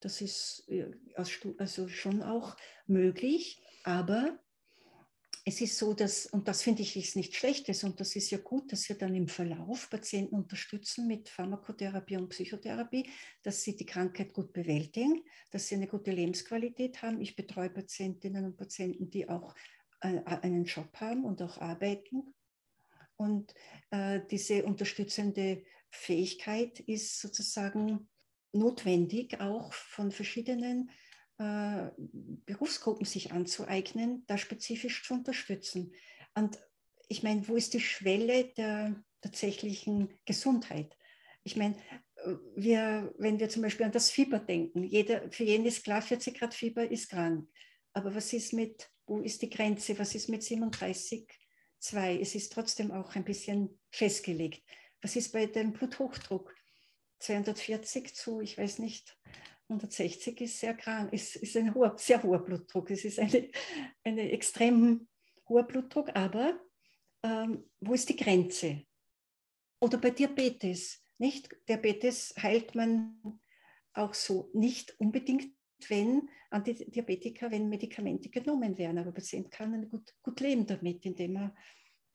Das 0.00 0.20
ist 0.22 0.64
äh, 0.68 0.90
also 1.14 1.88
schon 1.88 2.22
auch 2.22 2.56
möglich, 2.86 3.60
aber 3.84 4.38
es 5.44 5.60
ist 5.60 5.78
so, 5.78 5.94
dass, 5.94 6.26
und 6.26 6.48
das 6.48 6.62
finde 6.62 6.82
ich 6.82 6.96
ist 6.96 7.16
nichts 7.16 7.36
Schlechtes, 7.36 7.82
und 7.84 7.98
das 7.98 8.14
ist 8.14 8.30
ja 8.30 8.38
gut, 8.38 8.72
dass 8.72 8.88
wir 8.88 8.96
dann 8.96 9.14
im 9.14 9.28
Verlauf 9.28 9.88
Patienten 9.88 10.34
unterstützen 10.34 11.06
mit 11.06 11.28
Pharmakotherapie 11.28 12.16
und 12.16 12.28
Psychotherapie, 12.28 13.08
dass 13.42 13.62
sie 13.62 13.74
die 13.74 13.86
Krankheit 13.86 14.34
gut 14.34 14.52
bewältigen, 14.52 15.22
dass 15.50 15.68
sie 15.68 15.76
eine 15.76 15.86
gute 15.86 16.10
Lebensqualität 16.10 17.00
haben. 17.02 17.20
Ich 17.20 17.36
betreue 17.36 17.70
Patientinnen 17.70 18.44
und 18.44 18.56
Patienten, 18.56 19.10
die 19.10 19.28
auch 19.28 19.54
äh, 20.00 20.20
einen 20.24 20.64
Job 20.64 20.94
haben 20.96 21.24
und 21.24 21.40
auch 21.42 21.58
arbeiten. 21.58 22.34
Und 23.16 23.54
äh, 23.90 24.20
diese 24.30 24.64
unterstützende 24.64 25.62
Fähigkeit 25.90 26.80
ist 26.80 27.20
sozusagen 27.20 28.08
notwendig, 28.52 29.40
auch 29.40 29.72
von 29.72 30.10
verschiedenen 30.10 30.90
äh, 31.40 31.90
Berufsgruppen 31.96 33.06
sich 33.06 33.32
anzueignen, 33.32 34.24
da 34.26 34.36
spezifisch 34.36 35.02
zu 35.02 35.14
unterstützen. 35.14 35.94
Und 36.34 36.58
ich 37.08 37.22
meine, 37.22 37.48
wo 37.48 37.56
ist 37.56 37.72
die 37.72 37.80
Schwelle 37.80 38.52
der 38.58 39.02
tatsächlichen 39.22 40.20
Gesundheit? 40.26 40.94
Ich 41.42 41.56
meine, 41.56 41.76
äh, 42.16 42.34
wir, 42.56 43.14
wenn 43.16 43.40
wir 43.40 43.48
zum 43.48 43.62
Beispiel 43.62 43.86
an 43.86 43.92
das 43.92 44.10
Fieber 44.10 44.38
denken, 44.38 44.84
jeder, 44.84 45.30
für 45.32 45.44
jeden 45.44 45.64
ist 45.64 45.82
klar, 45.82 46.02
40 46.02 46.38
Grad 46.38 46.52
Fieber 46.52 46.90
ist 46.90 47.08
krank. 47.08 47.48
Aber 47.94 48.14
was 48.14 48.34
ist 48.34 48.52
mit, 48.52 48.90
wo 49.06 49.20
ist 49.20 49.40
die 49.40 49.48
Grenze? 49.48 49.98
Was 49.98 50.14
ist 50.14 50.28
mit 50.28 50.42
37,2? 50.42 52.20
Es 52.20 52.34
ist 52.34 52.52
trotzdem 52.52 52.92
auch 52.92 53.14
ein 53.14 53.24
bisschen 53.24 53.80
festgelegt. 53.90 54.62
Was 55.00 55.16
ist 55.16 55.32
bei 55.32 55.46
dem 55.46 55.72
Bluthochdruck? 55.72 56.54
240 57.20 58.14
zu, 58.14 58.40
ich 58.40 58.58
weiß 58.58 58.78
nicht, 58.78 59.18
160 59.70 60.40
ist 60.40 60.58
sehr 60.58 60.74
krank, 60.74 61.12
ist, 61.12 61.36
ist 61.36 61.56
ein 61.56 61.74
hoher, 61.74 61.96
sehr 61.96 62.22
hoher 62.22 62.44
Blutdruck. 62.44 62.90
Es 62.90 63.04
ist 63.04 63.18
eine, 63.18 63.48
eine 64.04 64.30
extrem 64.32 65.08
hoher 65.48 65.64
Blutdruck, 65.64 66.10
aber 66.14 66.60
ähm, 67.22 67.64
wo 67.80 67.94
ist 67.94 68.08
die 68.08 68.16
Grenze? 68.16 68.84
Oder 69.80 69.98
bei 69.98 70.10
Diabetes, 70.10 71.02
nicht? 71.18 71.48
Diabetes 71.68 72.34
heilt 72.42 72.74
man 72.74 73.40
auch 73.94 74.14
so 74.14 74.50
nicht 74.52 74.98
unbedingt, 74.98 75.54
wenn 75.88 76.28
Antidiabetika, 76.50 77.50
wenn 77.50 77.68
Medikamente 77.68 78.28
genommen 78.28 78.76
werden. 78.76 78.98
Aber 78.98 79.06
der 79.06 79.20
Patient 79.20 79.50
kann 79.50 79.88
gut, 79.88 80.14
gut 80.22 80.40
leben 80.40 80.66
damit, 80.66 81.06
indem 81.06 81.36
er 81.36 81.54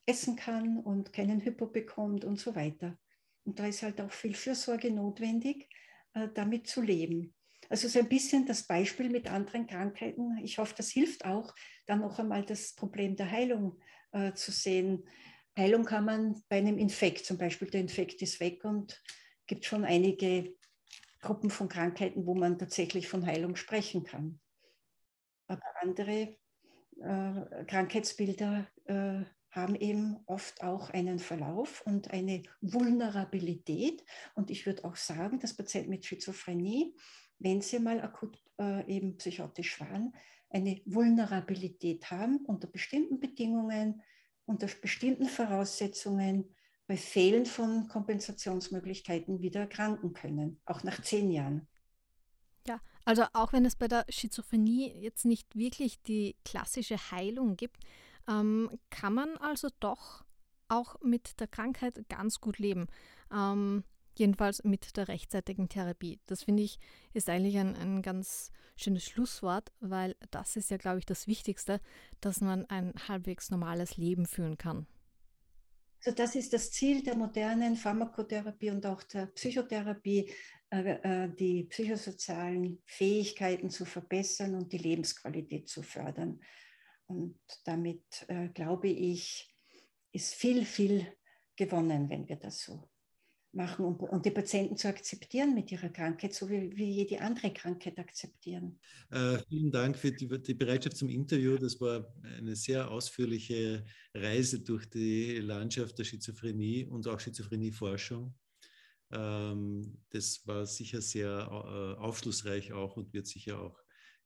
essen 0.05 0.35
kann 0.35 0.79
und 0.79 1.13
keinen 1.13 1.41
Hypo 1.41 1.67
bekommt 1.67 2.25
und 2.25 2.39
so 2.39 2.55
weiter. 2.55 2.97
Und 3.45 3.59
da 3.59 3.67
ist 3.67 3.83
halt 3.83 4.01
auch 4.01 4.11
viel 4.11 4.35
Fürsorge 4.35 4.91
notwendig, 4.91 5.69
äh, 6.13 6.27
damit 6.33 6.67
zu 6.67 6.81
leben. 6.81 7.33
Also 7.69 7.87
so 7.87 7.99
ein 7.99 8.09
bisschen 8.09 8.45
das 8.45 8.63
Beispiel 8.63 9.09
mit 9.09 9.29
anderen 9.29 9.67
Krankheiten. 9.67 10.37
Ich 10.43 10.57
hoffe, 10.57 10.73
das 10.77 10.89
hilft 10.89 11.25
auch, 11.25 11.53
dann 11.85 12.01
noch 12.01 12.19
einmal 12.19 12.45
das 12.45 12.73
Problem 12.73 13.15
der 13.15 13.31
Heilung 13.31 13.79
äh, 14.11 14.33
zu 14.33 14.51
sehen. 14.51 15.07
Heilung 15.57 15.85
kann 15.85 16.05
man 16.05 16.43
bei 16.49 16.57
einem 16.57 16.77
Infekt, 16.77 17.25
zum 17.25 17.37
Beispiel 17.37 17.69
der 17.69 17.81
Infekt 17.81 18.21
ist 18.21 18.39
weg 18.39 18.63
und 18.65 19.01
gibt 19.47 19.65
schon 19.65 19.85
einige 19.85 20.53
Gruppen 21.21 21.49
von 21.49 21.69
Krankheiten, 21.69 22.25
wo 22.25 22.35
man 22.35 22.59
tatsächlich 22.59 23.07
von 23.07 23.25
Heilung 23.25 23.55
sprechen 23.55 24.03
kann. 24.03 24.39
Aber 25.47 25.63
andere 25.81 26.37
äh, 27.01 27.65
Krankheitsbilder 27.65 28.67
äh, 28.85 29.23
haben 29.51 29.75
eben 29.75 30.17
oft 30.25 30.61
auch 30.63 30.89
einen 30.89 31.17
Verlauf 31.17 31.81
und 31.85 32.11
eine 32.11 32.43
Vulnerabilität. 32.61 34.03
Und 34.35 34.51
ich 34.51 34.65
würde 34.65 34.83
auch 34.83 34.97
sagen, 34.97 35.39
dass 35.39 35.55
Patienten 35.55 35.91
mit 35.91 36.05
Schizophrenie 36.05 36.93
wenn 37.39 37.61
sie 37.61 37.79
mal 37.79 38.01
akut 38.01 38.37
äh, 38.59 38.85
eben 38.87 39.17
psychotisch 39.17 39.79
waren, 39.79 40.13
eine 40.49 40.81
Vulnerabilität 40.85 42.09
haben 42.11 42.37
unter 42.45 42.67
bestimmten 42.67 43.19
Bedingungen, 43.19 44.01
unter 44.45 44.67
bestimmten 44.81 45.25
Voraussetzungen, 45.25 46.55
bei 46.87 46.97
Fehlen 46.97 47.45
von 47.45 47.87
Kompensationsmöglichkeiten 47.87 49.41
wieder 49.41 49.61
erkranken 49.61 50.13
können, 50.13 50.61
auch 50.65 50.83
nach 50.83 51.01
zehn 51.01 51.31
Jahren. 51.31 51.67
Ja, 52.67 52.79
also 53.05 53.25
auch 53.33 53.53
wenn 53.53 53.65
es 53.65 53.75
bei 53.75 53.87
der 53.87 54.05
Schizophrenie 54.09 54.91
jetzt 54.99 55.25
nicht 55.25 55.55
wirklich 55.55 56.01
die 56.03 56.35
klassische 56.45 56.97
Heilung 57.11 57.57
gibt, 57.57 57.83
ähm, 58.27 58.69
kann 58.89 59.13
man 59.13 59.35
also 59.37 59.69
doch 59.79 60.23
auch 60.67 60.99
mit 61.01 61.39
der 61.39 61.47
Krankheit 61.47 62.07
ganz 62.09 62.39
gut 62.39 62.59
leben. 62.59 62.87
Ähm, 63.31 63.83
Jedenfalls 64.17 64.63
mit 64.63 64.95
der 64.97 65.07
rechtzeitigen 65.07 65.69
Therapie. 65.69 66.19
Das 66.25 66.43
finde 66.43 66.63
ich 66.63 66.79
ist 67.13 67.29
eigentlich 67.29 67.57
ein, 67.57 67.75
ein 67.75 68.01
ganz 68.01 68.51
schönes 68.77 69.03
Schlusswort, 69.03 69.71
weil 69.79 70.15
das 70.31 70.55
ist 70.55 70.69
ja, 70.69 70.77
glaube 70.77 70.99
ich, 70.99 71.05
das 71.05 71.27
Wichtigste, 71.27 71.81
dass 72.21 72.41
man 72.41 72.65
ein 72.65 72.93
halbwegs 73.07 73.49
normales 73.49 73.97
Leben 73.97 74.25
führen 74.25 74.57
kann. 74.57 74.87
Also 76.05 76.15
das 76.15 76.35
ist 76.35 76.53
das 76.53 76.71
Ziel 76.71 77.01
der 77.01 77.15
modernen 77.15 77.75
Pharmakotherapie 77.75 78.69
und 78.69 78.85
auch 78.85 79.01
der 79.03 79.25
Psychotherapie, 79.27 80.31
äh, 80.69 80.91
äh, 80.91 81.29
die 81.35 81.63
psychosozialen 81.63 82.81
Fähigkeiten 82.85 83.69
zu 83.69 83.85
verbessern 83.85 84.55
und 84.55 84.71
die 84.71 84.77
Lebensqualität 84.77 85.67
zu 85.67 85.81
fördern. 85.81 86.39
Und 87.07 87.39
damit, 87.63 88.25
äh, 88.27 88.49
glaube 88.49 88.87
ich, 88.87 89.55
ist 90.11 90.35
viel, 90.35 90.63
viel 90.63 91.07
gewonnen, 91.55 92.09
wenn 92.09 92.27
wir 92.27 92.35
das 92.35 92.61
so 92.61 92.89
machen 93.55 93.85
und, 93.85 94.01
und, 94.01 94.25
die 94.25 94.31
Patienten 94.31 94.77
zu 94.77 94.87
akzeptieren 94.87 95.53
mit 95.53 95.71
ihrer 95.71 95.89
Krankheit, 95.89 96.33
so 96.33 96.49
wie, 96.49 96.75
wie 96.75 96.91
jede 96.91 97.21
andere 97.21 97.53
Krankheit 97.53 97.97
akzeptieren. 97.97 98.79
Äh, 99.11 99.37
vielen 99.49 99.71
Dank 99.71 99.97
für 99.97 100.11
die, 100.11 100.27
die, 100.41 100.53
Bereitschaft 100.53 100.97
zum 100.97 101.09
Interview. 101.09 101.57
Das 101.57 101.79
war 101.79 102.13
eine 102.37 102.55
sehr 102.55 102.89
ausführliche 102.89 103.85
Reise 104.13 104.61
durch 104.61 104.89
die 104.89 105.37
Landschaft 105.39 105.97
der 105.97 106.03
Schizophrenie 106.03 106.85
und 106.85 107.07
auch 107.07 107.19
Schizophrenieforschung. 107.19 108.33
Ähm, 109.11 109.97
das 110.09 110.45
war 110.45 110.65
sicher 110.65 111.01
sehr 111.01 111.47
äh, 111.49 111.99
aufschlussreich 111.99 112.73
auch 112.73 112.97
und 112.97 113.13
wird 113.13 113.27
sicher 113.27 113.59
auch 113.59 113.79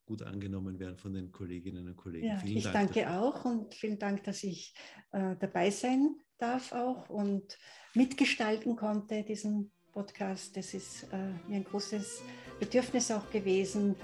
gut 0.06 0.22
angenommen 0.22 0.80
werden 0.80 0.96
von 0.96 1.14
den 1.14 1.30
Kolleginnen 1.30 1.86
und 1.86 1.96
Kollegen. 1.96 2.26
Ja, 2.26 2.38
vielen 2.38 2.56
ich 2.56 2.64
Dank 2.64 2.74
danke 2.74 3.00
dafür. 3.02 3.20
auch 3.20 3.44
und 3.44 3.74
vielen 3.74 3.98
Dank, 3.98 4.24
dass 4.24 4.42
ich 4.42 4.74
äh, 5.12 5.36
dabei 5.38 5.70
sein 5.70 6.16
darf 6.40 6.72
auch 6.72 7.08
und 7.08 7.58
mitgestalten 7.94 8.76
konnte, 8.76 9.22
diesen 9.22 9.70
Podcast. 9.92 10.56
Das 10.56 10.74
ist 10.74 11.04
äh, 11.12 11.16
mir 11.48 11.56
ein 11.56 11.64
großes 11.64 12.22
Bedürfnis 12.58 13.10
auch 13.10 13.30
gewesen, 13.30 13.96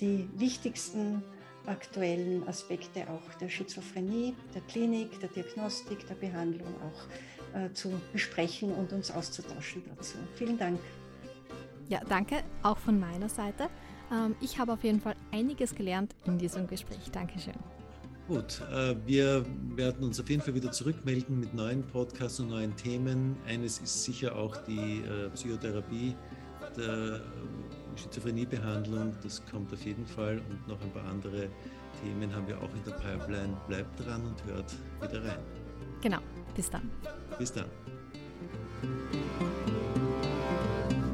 die 0.00 0.28
wichtigsten 0.34 1.22
aktuellen 1.66 2.46
Aspekte 2.48 3.08
auch 3.08 3.34
der 3.34 3.48
Schizophrenie, 3.48 4.34
der 4.54 4.62
Klinik, 4.62 5.20
der 5.20 5.28
Diagnostik, 5.28 6.06
der 6.06 6.14
Behandlung 6.14 6.74
auch 6.82 7.56
äh, 7.56 7.72
zu 7.72 8.00
besprechen 8.12 8.72
und 8.74 8.92
uns 8.92 9.10
auszutauschen 9.10 9.82
dazu. 9.94 10.16
Vielen 10.34 10.58
Dank. 10.58 10.80
Ja, 11.88 12.00
danke 12.08 12.42
auch 12.62 12.78
von 12.78 12.98
meiner 12.98 13.28
Seite. 13.28 13.68
Ähm, 14.10 14.34
ich 14.40 14.58
habe 14.58 14.72
auf 14.72 14.82
jeden 14.82 15.00
Fall 15.00 15.14
einiges 15.30 15.74
gelernt 15.74 16.14
in 16.24 16.38
diesem 16.38 16.66
Gespräch. 16.66 17.10
Dankeschön. 17.12 17.81
Gut, 18.28 18.62
äh, 18.72 18.94
wir 19.04 19.44
werden 19.74 20.04
uns 20.04 20.20
auf 20.20 20.30
jeden 20.30 20.42
Fall 20.42 20.54
wieder 20.54 20.70
zurückmelden 20.70 21.40
mit 21.40 21.54
neuen 21.54 21.82
Podcasts 21.82 22.38
und 22.38 22.50
neuen 22.50 22.74
Themen. 22.76 23.36
Eines 23.46 23.78
ist 23.80 24.04
sicher 24.04 24.36
auch 24.36 24.56
die 24.58 25.00
äh, 25.00 25.28
Psychotherapie 25.30 26.14
der 26.76 27.16
äh, 27.16 27.20
Schizophreniebehandlung. 27.96 29.12
Das 29.22 29.42
kommt 29.50 29.72
auf 29.72 29.84
jeden 29.84 30.06
Fall 30.06 30.40
und 30.48 30.68
noch 30.68 30.80
ein 30.80 30.90
paar 30.92 31.04
andere 31.04 31.48
Themen 32.02 32.34
haben 32.34 32.46
wir 32.46 32.58
auch 32.58 32.72
in 32.74 32.84
der 32.84 32.92
Pipeline. 32.92 33.56
Bleibt 33.66 34.06
dran 34.06 34.24
und 34.24 34.44
hört 34.44 34.72
wieder 35.00 35.24
rein. 35.24 35.38
Genau, 36.00 36.18
bis 36.54 36.70
dann. 36.70 36.90
Bis 37.38 37.52
dann. 37.52 37.66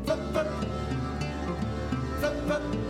Up, 0.06 0.36
up. 2.50 2.87